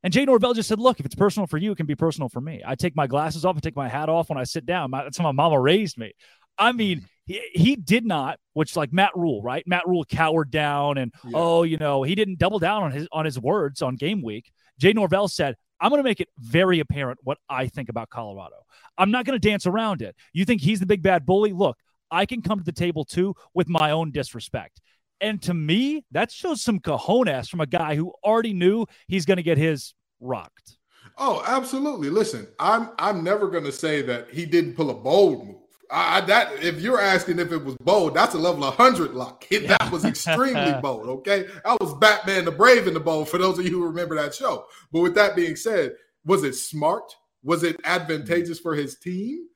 [0.02, 2.28] And Jay Norvell just said, look, if it's personal for you, it can be personal
[2.28, 2.62] for me.
[2.64, 4.90] I take my glasses off, I take my hat off when I sit down.
[4.90, 6.12] My, that's how my mama raised me.
[6.56, 7.04] I mean, mm.
[7.28, 9.62] He, he did not, which like Matt Rhule, right?
[9.66, 11.32] Matt Rhule cowered down and yeah.
[11.34, 14.50] oh, you know, he didn't double down on his on his words on game week.
[14.78, 18.56] Jay Norvell said, I'm going to make it very apparent what I think about Colorado.
[18.96, 20.16] I'm not going to dance around it.
[20.32, 21.52] You think he's the big bad bully?
[21.52, 21.76] Look,
[22.10, 24.80] I can come to the table too with my own disrespect.
[25.20, 29.36] And to me, that shows some cojones from a guy who already knew he's going
[29.36, 30.78] to get his rocked.
[31.16, 32.10] Oh, absolutely.
[32.10, 35.56] Listen, I'm I'm never going to say that he didn't pull a bold move.
[35.90, 39.46] I, that if you're asking if it was bold, that's a level of hundred lock.
[39.50, 39.58] Yeah.
[39.78, 41.08] That was extremely bold.
[41.08, 43.28] Okay, I was Batman the Brave in the bold.
[43.28, 44.66] For those of you who remember that show.
[44.92, 47.14] But with that being said, was it smart?
[47.42, 49.46] Was it advantageous for his team?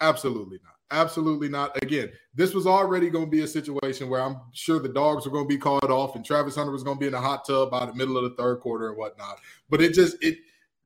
[0.00, 0.74] Absolutely not.
[0.92, 1.76] Absolutely not.
[1.82, 5.32] Again, this was already going to be a situation where I'm sure the dogs were
[5.32, 7.44] going to be called off, and Travis Hunter was going to be in a hot
[7.44, 9.38] tub by the middle of the third quarter and whatnot.
[9.68, 10.38] But it just it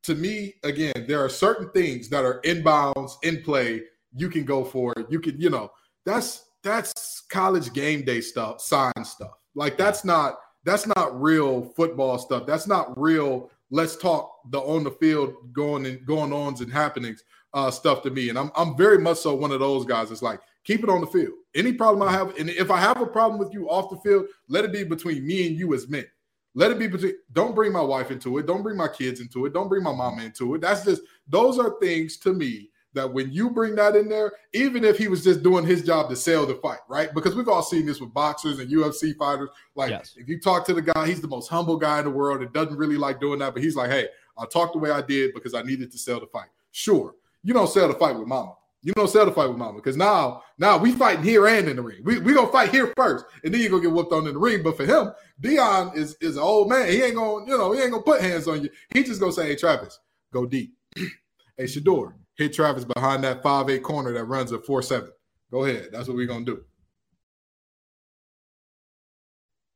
[0.04, 3.82] to me again, there are certain things that are inbounds in play
[4.14, 5.06] you can go for it.
[5.10, 5.70] You can, you know,
[6.04, 9.32] that's that's college game day stuff, sign stuff.
[9.54, 12.46] Like that's not that's not real football stuff.
[12.46, 13.50] That's not real.
[13.70, 18.10] Let's talk the on the field going and going ons and happenings uh, stuff to
[18.10, 18.28] me.
[18.28, 20.10] And I'm I'm very much so one of those guys.
[20.10, 21.34] It's like keep it on the field.
[21.54, 24.26] Any problem I have, and if I have a problem with you off the field,
[24.48, 26.06] let it be between me and you as men.
[26.54, 27.14] Let it be between.
[27.32, 28.46] Don't bring my wife into it.
[28.46, 29.52] Don't bring my kids into it.
[29.52, 30.60] Don't bring my mama into it.
[30.60, 34.84] That's just those are things to me that when you bring that in there, even
[34.84, 37.12] if he was just doing his job to sell the fight, right?
[37.12, 39.50] Because we've all seen this with boxers and UFC fighters.
[39.74, 40.14] Like, yes.
[40.16, 42.52] if you talk to the guy, he's the most humble guy in the world and
[42.52, 45.34] doesn't really like doing that, but he's like, hey, I talked the way I did
[45.34, 46.48] because I needed to sell the fight.
[46.72, 48.54] Sure, you don't sell the fight with mama.
[48.82, 51.76] You don't sell the fight with mama because now, now we fighting here and in
[51.76, 52.02] the ring.
[52.04, 54.38] We we gonna fight here first, and then you gonna get whooped on in the
[54.38, 54.62] ring.
[54.62, 56.88] But for him, Deion is is an old man.
[56.88, 58.68] He ain't gonna, you know, he ain't gonna put hands on you.
[58.92, 59.98] He just gonna say, "Hey, Travis,
[60.34, 64.82] go deep." hey, Shedeur, hit Travis behind that five eight corner that runs a four
[64.82, 65.10] seven.
[65.50, 65.88] Go ahead.
[65.92, 66.64] That's what we're gonna do.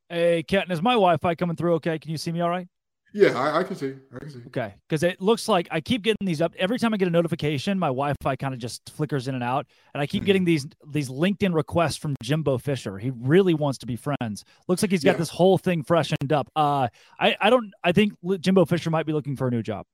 [0.09, 1.75] Hey, Kenton, is my Wi-Fi coming through?
[1.75, 2.67] Okay, can you see me all right?
[3.13, 3.95] Yeah, I, I, can see.
[4.13, 4.39] I can see.
[4.47, 7.11] Okay, because it looks like I keep getting these up every time I get a
[7.11, 7.79] notification.
[7.79, 10.25] My Wi-Fi kind of just flickers in and out, and I keep mm-hmm.
[10.27, 12.97] getting these these LinkedIn requests from Jimbo Fisher.
[12.97, 14.45] He really wants to be friends.
[14.67, 15.17] Looks like he's got yeah.
[15.17, 16.49] this whole thing freshened up.
[16.55, 16.87] Uh,
[17.19, 17.71] I I don't.
[17.83, 19.85] I think Jimbo Fisher might be looking for a new job.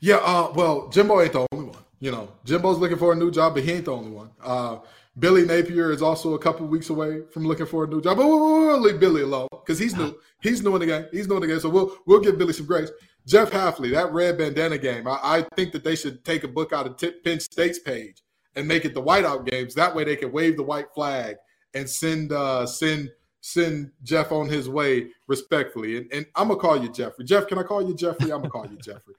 [0.00, 1.78] Yeah, uh, well, Jimbo ain't the only one.
[2.00, 4.30] You know, Jimbo's looking for a new job, but he ain't the only one.
[4.42, 4.78] Uh,
[5.18, 8.16] Billy Napier is also a couple weeks away from looking for a new job.
[8.16, 10.18] But we'll, we'll leave Billy alone because he's new.
[10.40, 11.06] He's new in the game.
[11.12, 11.60] He's new in the game.
[11.60, 12.90] So we'll we'll give Billy some grace.
[13.26, 15.06] Jeff Hafley, that red bandana game.
[15.06, 18.22] I, I think that they should take a book out of T- Penn State's page
[18.56, 19.74] and make it the whiteout games.
[19.74, 21.36] That way they can wave the white flag
[21.74, 23.10] and send uh send
[23.42, 25.98] send Jeff on his way respectfully.
[25.98, 27.24] And, and I'm gonna call you Jeffrey.
[27.24, 28.32] Jeff, can I call you Jeffrey?
[28.32, 29.14] I'm gonna call you Jeffrey.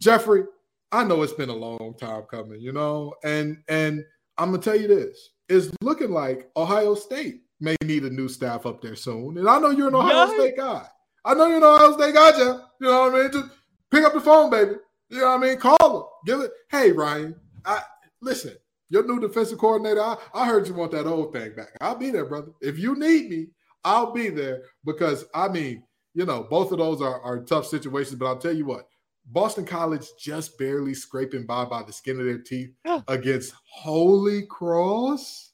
[0.00, 0.44] Jeffrey,
[0.92, 4.04] I know it's been a long time coming, you know, and and
[4.36, 8.66] I'm gonna tell you this: it's looking like Ohio State may need a new staff
[8.66, 9.38] up there soon.
[9.38, 10.86] And I know you're an Ohio State guy.
[11.24, 12.60] I know you're an Ohio State guy, Jeff.
[12.80, 13.32] You know what I mean?
[13.32, 13.48] Just
[13.90, 14.72] pick up the phone, baby.
[15.10, 15.58] You know what I mean?
[15.58, 16.02] Call them.
[16.26, 16.52] Give it.
[16.70, 17.34] Hey, Ryan.
[17.64, 17.82] I
[18.20, 18.54] listen.
[18.90, 20.00] Your new defensive coordinator.
[20.00, 21.76] I, I heard you want that old thing back.
[21.80, 22.52] I'll be there, brother.
[22.62, 23.48] If you need me,
[23.84, 25.82] I'll be there because I mean,
[26.14, 28.18] you know, both of those are, are tough situations.
[28.18, 28.88] But I'll tell you what,
[29.30, 32.70] Boston College just barely scraping by by the skin of their teeth
[33.08, 35.52] against Holy Cross.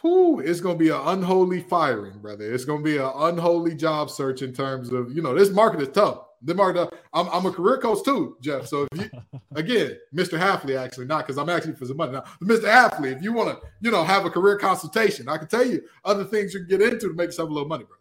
[0.00, 2.52] Whew, it's gonna be an unholy firing, brother.
[2.52, 5.88] It's gonna be an unholy job search in terms of you know this market is
[5.88, 6.20] tough.
[6.42, 8.66] The market, I'm, I'm a career coach too, Jeff.
[8.66, 9.10] So if you
[9.54, 10.38] again, Mr.
[10.38, 12.24] Hafley, actually not because I'm actually for some money now.
[12.42, 12.62] Mr.
[12.62, 15.82] Hafley, if you want to, you know, have a career consultation, I can tell you
[16.02, 17.98] other things you can get into to make yourself a little money, bro.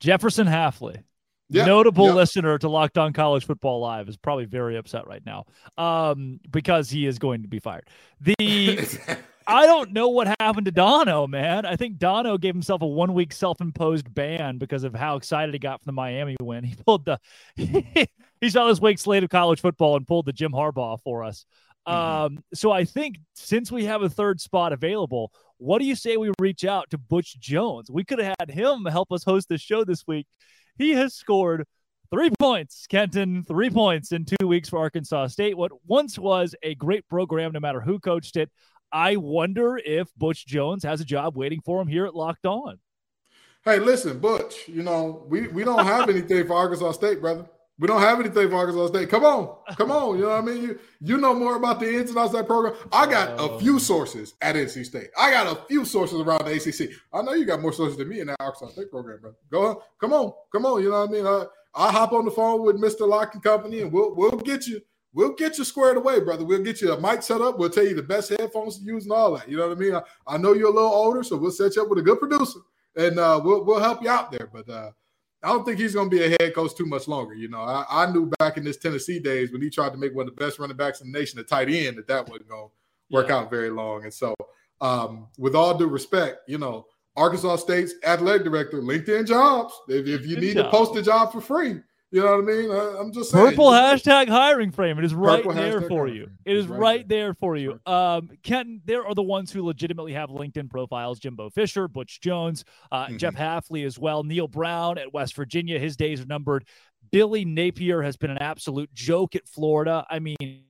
[0.00, 1.02] Jefferson Hafley.
[1.50, 2.14] Yep, notable yep.
[2.14, 5.46] listener to Locked On College Football Live is probably very upset right now
[5.78, 7.88] um, because he is going to be fired.
[8.20, 8.36] The
[9.48, 11.64] I don't know what happened to Dono, man.
[11.64, 15.54] I think Dono gave himself a one week self imposed ban because of how excited
[15.54, 16.64] he got from the Miami win.
[16.68, 17.18] He pulled the
[18.40, 21.46] he saw this week's slate of college football and pulled the Jim Harbaugh for us.
[21.88, 22.36] Mm-hmm.
[22.36, 26.18] Um, so I think since we have a third spot available, what do you say
[26.18, 27.90] we reach out to Butch Jones?
[27.90, 30.26] We could have had him help us host the show this week
[30.78, 31.64] he has scored
[32.10, 35.56] three points, Kenton, three points in two weeks for Arkansas State.
[35.56, 38.50] What once was a great program, no matter who coached it.
[38.90, 42.78] I wonder if Butch Jones has a job waiting for him here at Locked On.
[43.64, 47.44] Hey, listen, Butch, you know, we, we don't have anything for Arkansas State, brother.
[47.78, 49.08] We don't have anything for Arkansas State.
[49.08, 50.16] Come on, come on.
[50.16, 50.62] You know what I mean?
[50.62, 52.74] You you know more about the ins and outs of that program.
[52.92, 55.10] I got a few sources at NC State.
[55.16, 56.90] I got a few sources around the ACC.
[57.12, 59.32] I know you got more sources than me in that Arkansas State program, bro.
[59.50, 60.82] Go on, come on, come on.
[60.82, 61.26] You know what I mean?
[61.26, 64.66] I I hop on the phone with Mister Lock and Company, and we'll we'll get
[64.66, 64.80] you.
[65.14, 66.44] We'll get you squared away, brother.
[66.44, 67.58] We'll get you a mic set up.
[67.58, 69.48] We'll tell you the best headphones to use and all that.
[69.48, 69.94] You know what I mean?
[69.94, 72.18] I, I know you're a little older, so we'll set you up with a good
[72.18, 72.60] producer,
[72.96, 74.48] and uh, we'll we'll help you out there.
[74.52, 74.90] But uh,
[75.42, 77.34] I don't think he's going to be a head coach too much longer.
[77.34, 80.14] You know, I, I, knew back in his Tennessee days when he tried to make
[80.14, 82.48] one of the best running backs in the nation a tight end that that wasn't
[82.48, 83.36] going to work yeah.
[83.36, 84.02] out very long.
[84.02, 84.34] And so,
[84.80, 86.86] um, with all due respect, you know,
[87.16, 89.74] Arkansas State's athletic director, LinkedIn jobs.
[89.88, 90.66] If, if you need job.
[90.66, 91.80] to post a job for free,
[92.10, 92.70] you know what I mean?
[92.70, 93.48] I, am just saying.
[93.50, 94.98] Purple hashtag hiring frame.
[94.98, 96.30] It is right there for you.
[96.46, 97.26] It is right, right there.
[97.26, 97.34] there.
[97.34, 97.78] for you.
[97.84, 102.64] Um, Kenton, there are the ones who legitimately have LinkedIn profiles: Jimbo Fisher, Butch Jones,
[102.90, 103.18] uh, mm-hmm.
[103.18, 104.24] Jeff Hafley as well.
[104.24, 105.78] Neal Brown at West Virginia.
[105.78, 106.64] His days are numbered.
[107.10, 110.06] Billy Napier has been an absolute joke at Florida.
[110.08, 110.64] I mean.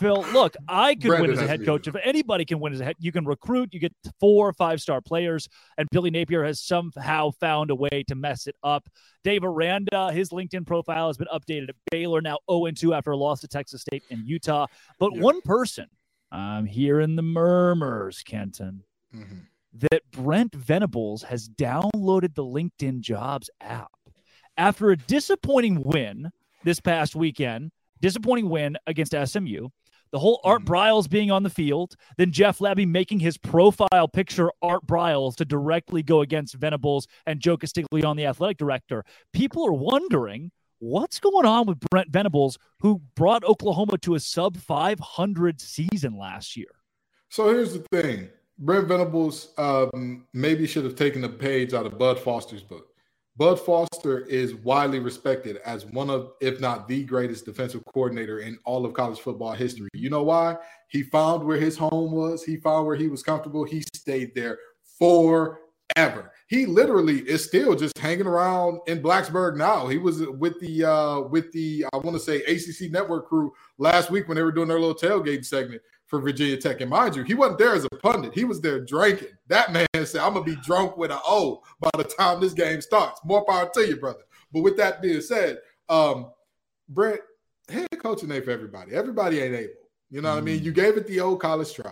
[0.00, 1.86] Phil, look, I could Brandon win as a head coach.
[1.86, 4.80] If anybody can win as a head, you can recruit, you get four or five
[4.80, 5.46] star players,
[5.76, 8.88] and Billy Napier has somehow found a way to mess it up.
[9.24, 13.16] Dave Aranda, his LinkedIn profile has been updated at Baylor, now 0 2 after a
[13.16, 14.66] loss to Texas State and Utah.
[14.98, 15.20] But yeah.
[15.20, 15.86] one person,
[16.32, 18.84] I'm hearing the murmurs, Kenton,
[19.14, 19.40] mm-hmm.
[19.90, 23.90] that Brent Venables has downloaded the LinkedIn Jobs app.
[24.56, 26.30] After a disappointing win
[26.64, 29.68] this past weekend, disappointing win against SMU,
[30.12, 30.72] the whole Art mm-hmm.
[30.72, 35.44] Briles being on the field, then Jeff Lebby making his profile picture Art Briles to
[35.44, 39.04] directly go against Venables and Joe Castiglione, the athletic director.
[39.32, 40.50] People are wondering
[40.80, 46.56] what's going on with Brent Venables, who brought Oklahoma to a sub 500 season last
[46.56, 46.70] year.
[47.28, 51.98] So here's the thing Brent Venables um, maybe should have taken a page out of
[51.98, 52.88] Bud Foster's book.
[53.36, 58.58] Bud Foster is widely respected as one of, if not the greatest defensive coordinator in
[58.64, 59.88] all of college football history.
[59.94, 60.56] You know why?
[60.88, 63.64] He found where his home was, he found where he was comfortable.
[63.64, 64.58] He stayed there
[64.98, 66.32] forever.
[66.48, 69.86] He literally is still just hanging around in Blacksburg now.
[69.86, 74.10] He was with the uh with the I want to say ACC network crew last
[74.10, 76.80] week when they were doing their little tailgate segment for Virginia Tech.
[76.80, 78.34] And mind you, he wasn't there as a pundit.
[78.34, 79.28] He was there drinking.
[79.46, 82.52] That man said, I'm going to be drunk with an O by the time this
[82.52, 83.20] game starts.
[83.24, 84.24] More power to you, brother.
[84.52, 85.58] But with that being said,
[85.88, 86.32] um,
[86.88, 87.20] Brent,
[87.68, 88.92] head coaching ain't for everybody.
[88.92, 89.72] Everybody ain't able.
[90.10, 90.42] You know what mm.
[90.42, 90.60] I mean?
[90.60, 90.64] Mm.
[90.64, 91.90] You gave it the old college try.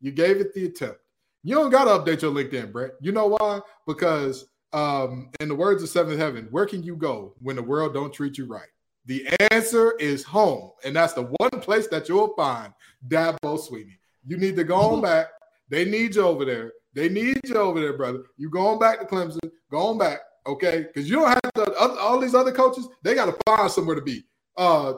[0.00, 1.00] You gave it the attempt.
[1.42, 2.92] You don't got to update your LinkedIn, Brent.
[3.00, 3.60] You know why?
[3.88, 7.94] Because um, in the words of Seventh Heaven, where can you go when the world
[7.94, 8.68] don't treat you right?
[9.08, 12.74] The answer is home, and that's the one place that you'll find
[13.08, 13.96] Dabo Swinney.
[14.26, 15.28] You need to go on back.
[15.70, 16.72] They need you over there.
[16.92, 18.24] They need you over there, brother.
[18.36, 19.50] You going back to Clemson?
[19.70, 20.82] Going back, okay?
[20.82, 21.74] Because you don't have to.
[21.78, 24.24] All these other coaches, they got to find somewhere to be.
[24.58, 24.94] Uh,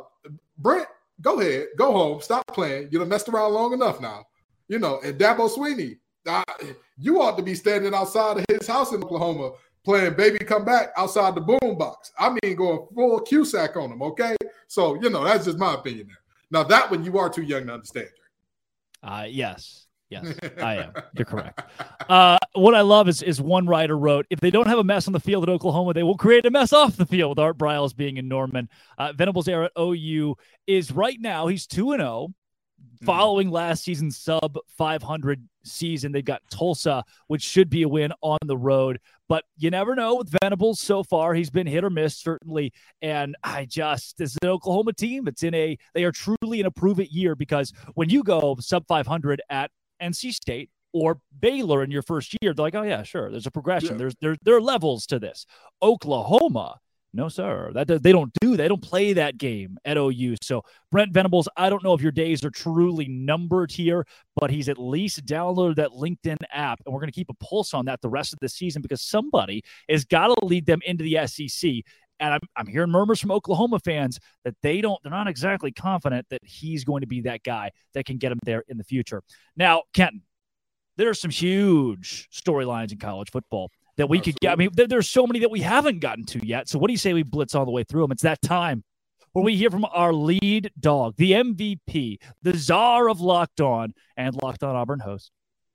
[0.58, 0.88] Brent,
[1.20, 2.88] go ahead, go home, stop playing.
[2.90, 4.24] You have messed around long enough now.
[4.66, 6.42] You know, and Dabo Swinney, uh,
[6.98, 9.52] you ought to be standing outside of his house in Oklahoma
[9.85, 12.12] playing Baby Come Back outside the boom box.
[12.18, 14.37] I mean, going full Cusack on them, okay?
[14.68, 16.16] So, you know, that's just my opinion there.
[16.51, 18.09] Now, that one you are too young to understand.
[19.03, 19.87] Uh, yes.
[20.11, 20.93] Yes, I am.
[21.14, 21.62] You're correct.
[22.09, 25.07] Uh, what I love is is one writer wrote, if they don't have a mess
[25.07, 27.39] on the field at Oklahoma, they will create a mess off the field.
[27.39, 28.68] Art Briles being in Norman.
[28.99, 30.35] Uh, Venables era at OU
[30.66, 32.35] is right now, he's 2 and 0
[32.81, 33.07] mm-hmm.
[33.07, 38.39] Following last season's sub 500 season, they've got Tulsa, which should be a win on
[38.45, 39.01] the road.
[39.28, 41.35] But you never know with Venables so far.
[41.35, 42.72] He's been hit or miss, certainly.
[43.01, 45.28] And I just, this is an Oklahoma team.
[45.28, 48.57] It's in a, they are truly in a prove it year because when you go
[48.61, 49.70] sub 500 at
[50.03, 53.31] NC State or Baylor in your first year, they're like, oh, yeah, sure.
[53.31, 53.93] There's a progression.
[53.93, 53.99] Yeah.
[53.99, 55.47] There's, there, there are levels to this.
[55.83, 56.81] Oklahoma,
[57.12, 57.72] no, sir.
[57.74, 58.56] That they don't do.
[58.56, 60.36] They don't play that game at OU.
[60.42, 64.06] So Brent Venables, I don't know if your days are truly numbered here,
[64.36, 67.74] but he's at least downloaded that LinkedIn app, and we're going to keep a pulse
[67.74, 71.02] on that the rest of the season because somebody has got to lead them into
[71.02, 71.70] the SEC.
[72.20, 76.26] And I'm, I'm hearing murmurs from Oklahoma fans that they don't, they're not exactly confident
[76.30, 79.22] that he's going to be that guy that can get them there in the future.
[79.56, 80.22] Now, Kenton,
[80.96, 84.32] there are some huge storylines in college football that we Absolutely.
[84.32, 84.53] could get.
[84.53, 86.68] I mean, there, there's so many that we haven't gotten to yet.
[86.68, 88.12] So what do you say we blitz all the way through them?
[88.12, 88.84] It's that time
[89.32, 94.34] where we hear from our lead dog, the MVP, the czar of Locked On and
[94.43, 95.30] Locked On Auburn host,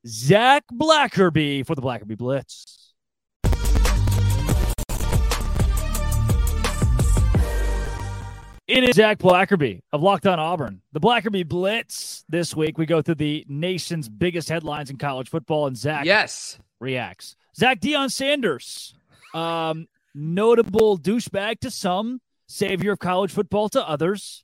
[0.05, 2.93] Zach Blackerby for the Blackerby Blitz.
[8.68, 10.82] It is Zach Blackerby of Locked On Auburn.
[10.91, 12.80] The Blackerby Blitz this week.
[12.80, 17.36] We go through the nation's biggest headlines in college football, and Zach yes reacts.
[17.58, 18.93] Zach Deion Sanders,
[19.34, 24.43] um, notable douchebag to some, savior of college football to others.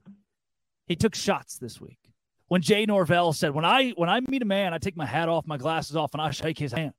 [0.87, 1.99] He took shots this week.
[2.47, 5.29] When Jay Norvell said, "When I when I meet a man, I take my hat
[5.29, 6.93] off, my glasses off, and I shake his hand."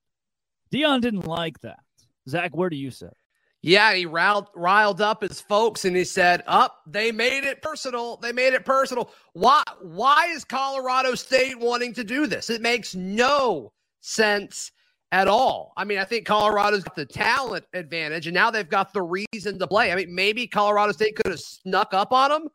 [0.73, 1.81] Deion didn't like that.
[2.29, 3.15] Zach, where do you sit?
[3.61, 7.63] Yeah, he riled, riled up his folks and he said, Up, oh, they made it
[7.63, 8.17] personal.
[8.17, 9.11] They made it personal.
[9.35, 12.51] Why why is Colorado State wanting to do this?
[12.51, 14.73] It makes no sense
[15.13, 15.75] at all.
[15.77, 19.59] I mean, I think Colorado's got the talent advantage, and now they've got the reason
[19.59, 19.93] to play.
[19.93, 22.49] I mean, maybe Colorado State could have snuck up on them.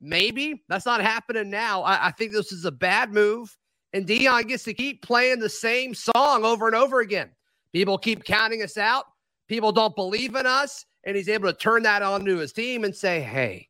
[0.00, 1.82] Maybe that's not happening now.
[1.82, 3.56] I, I think this is a bad move,
[3.92, 7.30] and Deion gets to keep playing the same song over and over again.
[7.72, 9.04] People keep counting us out.
[9.48, 12.82] People don't believe in us, and he's able to turn that on to his team
[12.82, 13.68] and say, "Hey,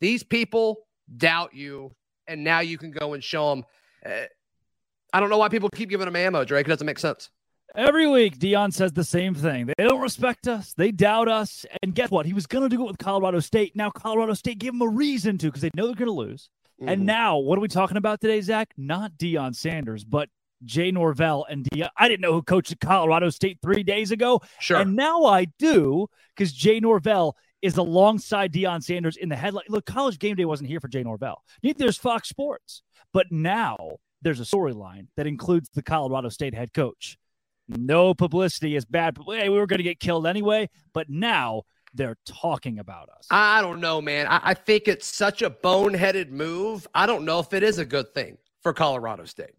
[0.00, 1.94] these people doubt you,
[2.26, 3.64] and now you can go and show them."
[4.04, 4.24] Uh,
[5.12, 6.66] I don't know why people keep giving him ammo, Drake.
[6.66, 7.28] It doesn't make sense.
[7.74, 9.66] Every week, Deion says the same thing.
[9.66, 10.74] They don't respect us.
[10.76, 11.64] They doubt us.
[11.82, 12.26] And guess what?
[12.26, 13.76] He was going to do it with Colorado State.
[13.76, 16.48] Now, Colorado State gave him a reason to because they know they're going to lose.
[16.80, 16.88] Mm-hmm.
[16.88, 18.72] And now, what are we talking about today, Zach?
[18.76, 20.28] Not Deion Sanders, but
[20.64, 21.90] Jay Norvell and Deion.
[21.96, 24.40] I didn't know who coached Colorado State three days ago.
[24.58, 24.78] Sure.
[24.78, 29.64] And now I do because Jay Norvell is alongside Deion Sanders in the headline.
[29.68, 31.42] Look, College Game Day wasn't here for Jay Norvell.
[31.62, 32.82] Neither is Fox Sports.
[33.12, 33.76] But now
[34.22, 37.18] there's a storyline that includes the Colorado State head coach
[37.78, 39.18] no publicity is bad.
[39.26, 41.62] Hey, we were going to get killed anyway, but now
[41.94, 43.26] they're talking about us.
[43.30, 44.26] I don't know, man.
[44.26, 46.86] I, I, think it's such a boneheaded move.
[46.94, 49.54] I don't know if it is a good thing for Colorado State.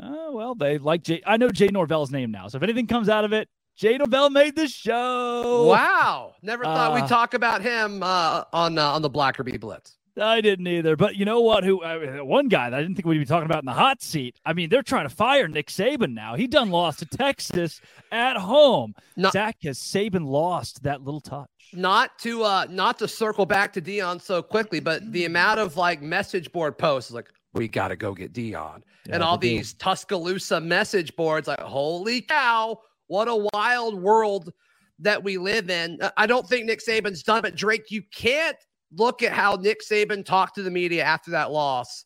[0.00, 1.22] Oh, well, they like Jay.
[1.26, 2.48] I know Jay Norvell's name now.
[2.48, 5.66] So if anything comes out of it, Jay Norvell made the show.
[5.66, 6.34] Wow.
[6.42, 9.96] Never thought uh, we'd talk about him uh, on uh, on the Blackerby Blitz.
[10.18, 10.96] I didn't either.
[10.96, 11.64] But you know what?
[11.64, 14.02] Who uh, one guy that I didn't think we'd be talking about in the hot
[14.02, 14.36] seat.
[14.44, 16.34] I mean, they're trying to fire Nick Saban now.
[16.34, 17.80] He done lost to Texas
[18.12, 18.94] at home.
[19.16, 21.48] Not, Zach has Saban lost that little touch.
[21.72, 25.76] Not to uh not to circle back to Deion so quickly, but the amount of
[25.76, 29.74] like message board posts like we got to go get Deion yeah, and all these
[29.74, 34.52] Tuscaloosa message boards like holy cow, what a wild world
[35.00, 35.98] that we live in.
[36.16, 38.56] I don't think Nick Saban's done, but Drake, you can't
[38.96, 42.04] look at how Nick Saban talked to the media after that loss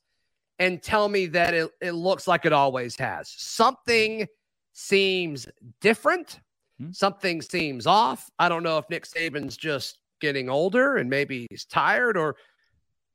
[0.58, 3.32] and tell me that it, it looks like it always has.
[3.36, 4.26] Something
[4.72, 5.48] seems
[5.80, 6.40] different.
[6.78, 6.92] Hmm.
[6.92, 8.30] Something seems off.
[8.38, 12.36] I don't know if Nick Saban's just getting older and maybe he's tired or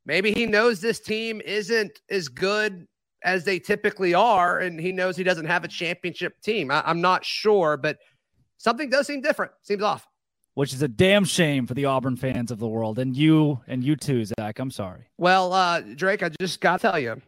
[0.05, 2.87] maybe he knows this team isn't as good
[3.23, 6.71] as they typically are and he knows he doesn't have a championship team.
[6.71, 7.97] I, I'm not sure, but
[8.57, 9.51] something does seem different.
[9.61, 10.07] Seems off.
[10.53, 13.83] Which is a damn shame for the Auburn fans of the world, and you and
[13.83, 14.59] you too, Zach.
[14.59, 15.07] I'm sorry.
[15.17, 17.21] Well, uh, Drake, I just got to tell you,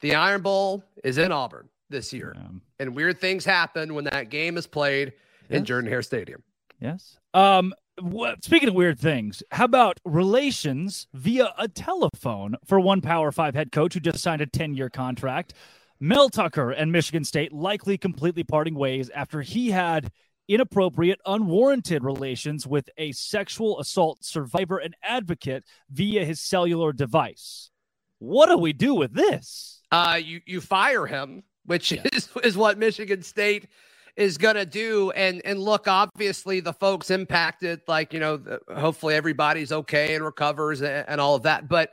[0.00, 4.30] the Iron Bowl is in Auburn this year, Um, and weird things happen when that
[4.30, 5.12] game is played
[5.48, 6.42] in Jordan Hare Stadium.
[6.80, 7.18] yes.
[7.34, 7.74] Um.
[8.00, 13.54] What, speaking of weird things, how about relations via a telephone for one Power Five
[13.54, 15.52] head coach who just signed a 10 year contract?
[16.00, 20.10] Mel Tucker and Michigan State likely completely parting ways after he had
[20.50, 27.70] inappropriate, unwarranted relations with a sexual assault survivor and advocate via his cellular device.
[28.18, 29.80] What do we do with this?
[29.92, 33.68] Uh, you you fire him, which is is what Michigan State
[34.16, 35.12] is going to do.
[35.12, 40.24] And and look, obviously the folks impacted, like you know, the, hopefully everybody's okay and
[40.24, 41.68] recovers and, and all of that.
[41.68, 41.92] But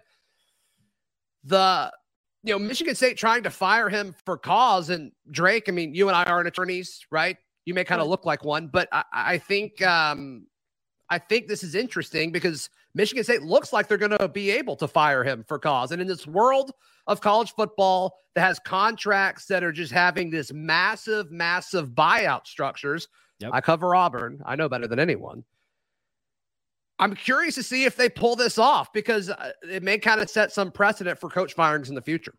[1.43, 1.91] the
[2.43, 5.70] you know Michigan State trying to fire him for cause and Drake.
[5.70, 7.38] I mean, you and I aren't attorneys, right?
[7.68, 10.47] You may kind of look like one, but I, I think um,
[11.09, 14.76] I think this is interesting because Michigan State looks like they're going to be able
[14.78, 15.91] to fire him for cause.
[15.91, 16.72] And in this world
[17.07, 23.07] of college football that has contracts that are just having this massive, massive buyout structures,
[23.39, 23.51] Yep.
[23.53, 24.41] I cover Auburn.
[24.45, 25.43] I know better than anyone.
[26.99, 30.30] I'm curious to see if they pull this off because uh, it may kind of
[30.30, 32.34] set some precedent for coach firings in the future.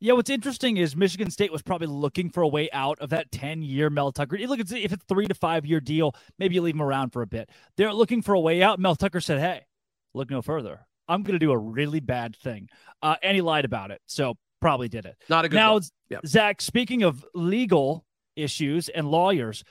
[0.00, 3.30] Yeah, what's interesting is Michigan State was probably looking for a way out of that
[3.32, 4.36] 10 year Mel Tucker.
[4.38, 7.22] Look, if it's a three to five year deal, maybe you leave him around for
[7.22, 7.50] a bit.
[7.76, 8.78] They're looking for a way out.
[8.78, 9.62] Mel Tucker said, Hey,
[10.12, 10.80] look no further.
[11.08, 12.68] I'm going to do a really bad thing.
[13.02, 14.00] Uh, and he lied about it.
[14.06, 15.16] So probably did it.
[15.28, 15.80] Not a good now.
[16.08, 16.18] Yeah.
[16.26, 18.04] Zach, speaking of legal
[18.36, 19.64] issues and lawyers,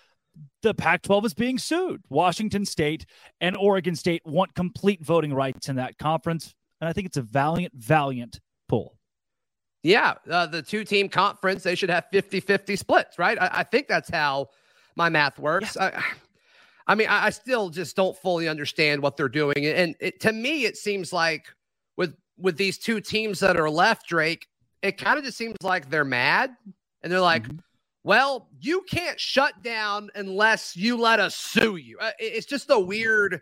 [0.62, 2.02] the Pac 12 is being sued.
[2.10, 3.06] Washington State
[3.42, 6.54] and Oregon State want complete voting rights in that conference.
[6.82, 8.98] And I think it's a valiant, valiant pull.
[9.84, 13.38] Yeah, uh, the two team conference, they should have 50 50 splits, right?
[13.40, 14.48] I, I think that's how
[14.96, 15.76] my math works.
[15.78, 16.02] I,
[16.88, 19.66] I mean, I, I still just don't fully understand what they're doing.
[19.66, 21.46] And it, to me, it seems like
[21.98, 24.48] with with these two teams that are left, Drake,
[24.82, 26.52] it kind of just seems like they're mad
[27.02, 27.46] and they're like,
[28.04, 31.98] well, you can't shut down unless you let us sue you.
[32.00, 33.42] Uh, it- It's just a weird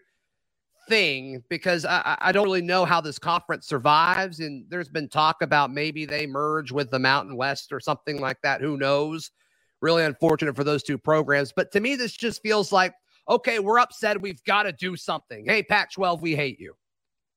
[0.92, 4.40] thing because I, I- don't really know how this conference survives.
[4.42, 8.38] And there's been talk about maybe they merge with the Mountain West or something like
[8.44, 8.60] that.
[8.62, 9.32] Who knows?
[9.82, 11.54] Really unfortunate for those two programs.
[11.56, 12.94] But to me, this just feels like,
[13.30, 14.22] okay, we're upset.
[14.22, 15.46] We've got to do something.
[15.46, 16.74] Hey, Pac 12, we hate you.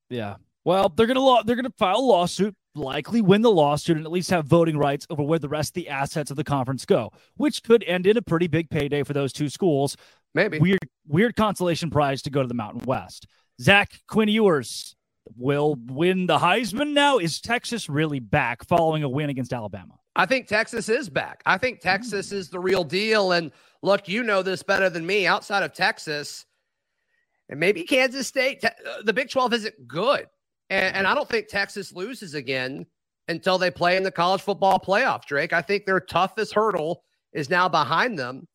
[0.09, 0.35] Yeah.
[0.65, 4.11] Well, they're gonna law- they're gonna file a lawsuit, likely win the lawsuit, and at
[4.11, 7.11] least have voting rights over where the rest of the assets of the conference go,
[7.37, 9.95] which could end in a pretty big payday for those two schools.
[10.33, 10.59] Maybe.
[10.59, 13.27] Weird, weird consolation prize to go to the Mountain West.
[13.61, 14.95] Zach Quinn Ewers
[15.37, 17.17] will win the Heisman now.
[17.17, 19.95] Is Texas really back following a win against Alabama?
[20.15, 21.41] I think Texas is back.
[21.45, 23.33] I think Texas is the real deal.
[23.33, 23.51] And
[23.81, 25.27] look, you know this better than me.
[25.27, 26.45] Outside of Texas,
[27.49, 28.69] and maybe Kansas State, uh,
[29.03, 30.27] the Big 12 isn't good.
[30.69, 32.85] And, and I don't think Texas loses again
[33.27, 35.53] until they play in the college football playoff, Drake.
[35.53, 37.03] I think their toughest hurdle
[37.33, 38.47] is now behind them,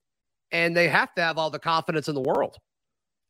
[0.53, 2.57] and they have to have all the confidence in the world.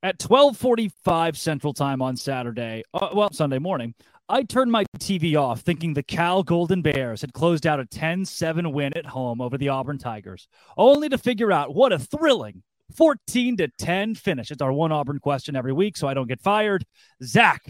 [0.03, 3.94] At 12:45 Central Time on Saturday, uh, well, Sunday morning,
[4.30, 8.72] I turned my TV off thinking the Cal Golden Bears had closed out a 10-7
[8.72, 10.48] win at home over the Auburn Tigers,
[10.78, 12.62] only to figure out what a thrilling
[12.96, 14.51] 14 to 10 finish.
[14.51, 16.86] It's our one Auburn question every week so I don't get fired.
[17.22, 17.62] Zach,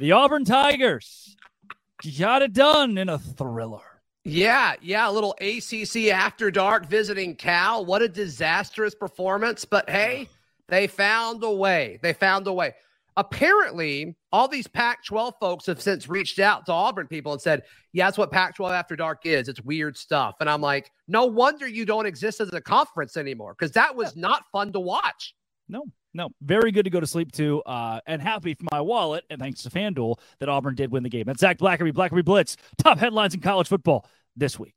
[0.00, 1.36] the Auburn Tigers
[2.18, 4.02] got it done in a thriller.
[4.24, 7.84] Yeah, yeah, a little ACC after dark visiting Cal.
[7.84, 10.28] What a disastrous performance, but hey,
[10.68, 11.98] they found a way.
[12.02, 12.74] They found a way.
[13.16, 17.64] Apparently, all these Pac 12 folks have since reached out to Auburn people and said,
[17.92, 19.48] Yeah, that's what Pac 12 after dark is.
[19.48, 20.36] It's weird stuff.
[20.40, 24.14] And I'm like, No wonder you don't exist as a conference anymore because that was
[24.14, 25.34] not fun to watch.
[25.68, 26.28] No, no.
[26.42, 29.62] Very good to go to sleep to, uh, and happy for my wallet, and thanks
[29.64, 31.24] to FanDuel that Auburn did win the game.
[31.26, 32.56] That's Zach Blackerby, Blackerby Blitz.
[32.78, 34.74] Top headlines in college football this week.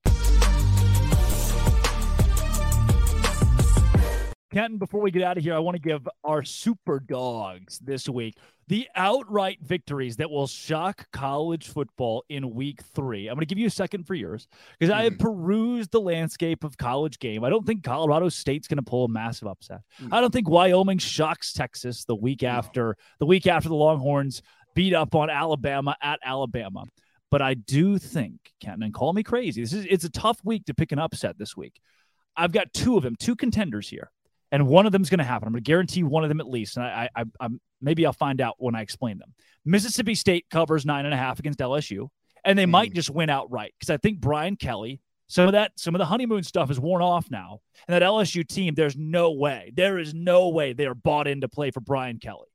[4.52, 8.10] Kenton, before we get out of here, I want to give our super dogs this
[8.10, 8.36] week
[8.68, 13.28] the outright victories that will shock college football in week three.
[13.28, 14.48] I'm going to give you a second for yours
[14.78, 15.23] because I have mm-hmm.
[15.23, 17.44] perused the landscape of college game.
[17.44, 19.82] I don't think Colorado State's going to pull a massive upset.
[20.02, 20.10] Mm.
[20.11, 24.41] I don't think Wyoming shocks Texas the week after the week after the Longhorns
[24.73, 26.86] beat up on Alabama at Alabama.
[27.30, 29.61] But I do think, Kenton, and call me crazy.
[29.61, 31.80] This is it's a tough week to pick an upset this week.
[32.36, 34.11] I've got two of them, two contenders here,
[34.52, 35.48] and one of them is going to happen.
[35.48, 38.06] I'm going to guarantee one of them at least, and I, I, I, I'm maybe
[38.06, 39.34] I'll find out when I explain them.
[39.65, 42.10] Mississippi State covers nine and a half against LSU,
[42.44, 42.95] and they might hmm.
[42.95, 46.44] just win outright because I think Brian Kelly Some of that, some of the honeymoon
[46.44, 47.60] stuff is worn off now.
[47.88, 51.40] And that LSU team, there's no way, there is no way they are bought in
[51.40, 52.49] to play for Brian Kelly.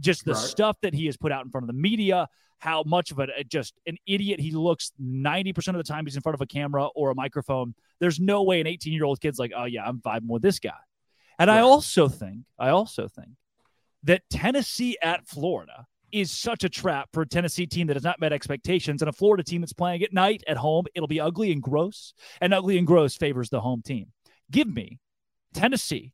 [0.00, 0.40] Just the Right.
[0.40, 3.44] stuff that he has put out in front of the media, how much of a
[3.44, 6.86] just an idiot he looks 90% of the time he's in front of a camera
[6.94, 7.74] or a microphone.
[8.00, 10.58] There's no way an 18 year old kid's like, oh yeah, I'm vibing with this
[10.58, 10.70] guy.
[11.38, 13.30] And I also think, I also think
[14.04, 18.20] that Tennessee at Florida is such a trap for a Tennessee team that has not
[18.20, 20.84] met expectations and a Florida team that's playing at night at home.
[20.94, 24.12] It'll be ugly and gross, and ugly and gross favors the home team.
[24.50, 24.98] Give me
[25.54, 26.12] Tennessee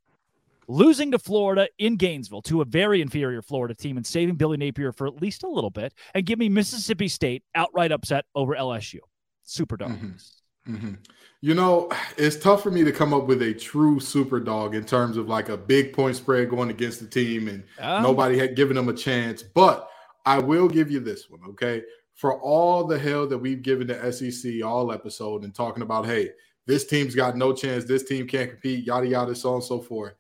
[0.68, 4.92] losing to Florida in Gainesville to a very inferior Florida team and saving Billy Napier
[4.92, 8.98] for at least a little bit, and give me Mississippi State outright upset over LSU.
[9.44, 10.08] Super mm-hmm.
[10.08, 10.42] dogs.
[10.76, 10.94] Hmm
[11.40, 14.84] You know, it's tough for me to come up with a true super dog in
[14.84, 18.56] terms of like a big point spread going against the team and Um, nobody had
[18.56, 19.42] given them a chance.
[19.42, 19.88] But
[20.26, 21.82] I will give you this one, okay?
[22.14, 26.32] For all the hell that we've given the SEC all episode and talking about, hey,
[26.66, 29.80] this team's got no chance, this team can't compete, yada yada, so on and so
[29.80, 30.14] forth.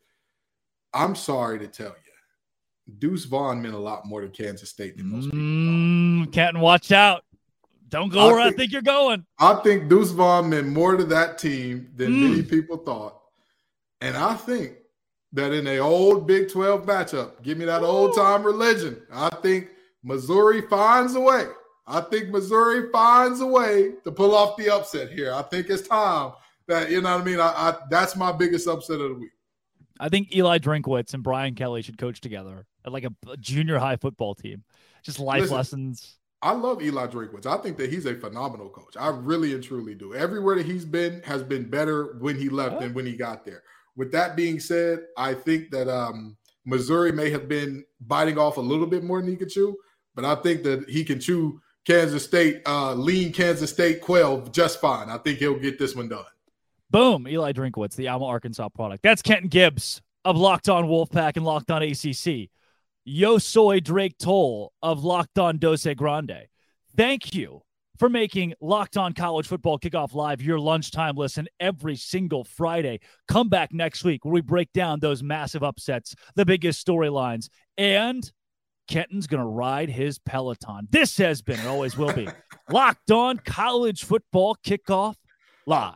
[0.94, 5.10] I'm sorry to tell you, Deuce Vaughn meant a lot more to Kansas State than
[5.10, 5.38] most people.
[5.38, 5.44] thought.
[5.44, 7.24] Mm, Kenton, watch out.
[7.88, 9.24] Don't go I where I think- think you're going.
[9.38, 12.30] I think Deuce Vaughn meant more to that team than Mm.
[12.30, 13.20] many people thought.
[14.00, 14.74] And I think
[15.32, 19.00] that in a old Big 12 matchup, give me that old time religion.
[19.12, 19.68] I think
[20.02, 21.46] Missouri finds a way.
[21.86, 25.32] I think Missouri finds a way to pull off the upset here.
[25.32, 26.32] I think it's time
[26.66, 27.40] that, you know what I mean?
[27.40, 29.30] I, I that's my biggest upset of the week.
[29.98, 33.78] I think Eli Drinkwitz and Brian Kelly should coach together at like a, a junior
[33.78, 34.62] high football team.
[35.02, 36.18] Just life Listen, lessons.
[36.40, 37.46] I love Eli Drinkwitz.
[37.46, 38.96] I think that he's a phenomenal coach.
[38.98, 40.14] I really and truly do.
[40.14, 43.62] Everywhere that he's been has been better when he left than when he got there.
[43.96, 48.60] With that being said, I think that um, Missouri may have been biting off a
[48.60, 49.76] little bit more than he could chew,
[50.14, 54.80] but I think that he can chew Kansas State, uh, lean Kansas State quail just
[54.80, 55.08] fine.
[55.08, 56.24] I think he'll get this one done.
[56.90, 57.26] Boom.
[57.26, 59.02] Eli Drinkwitz, the Alma, Arkansas product.
[59.02, 62.50] That's Kenton Gibbs of Locked On Wolfpack and Locked On ACC.
[63.10, 66.46] Yo soy Drake Toll of Locked On Doce Grande.
[66.94, 67.62] Thank you
[67.98, 73.00] for making Locked On College Football Kickoff Live your lunchtime listen every single Friday.
[73.26, 77.48] Come back next week where we break down those massive upsets, the biggest storylines,
[77.78, 78.30] and
[78.88, 80.86] Kenton's going to ride his Peloton.
[80.90, 82.28] This has been and always will be
[82.70, 85.14] Locked On College Football Kickoff
[85.64, 85.94] Live.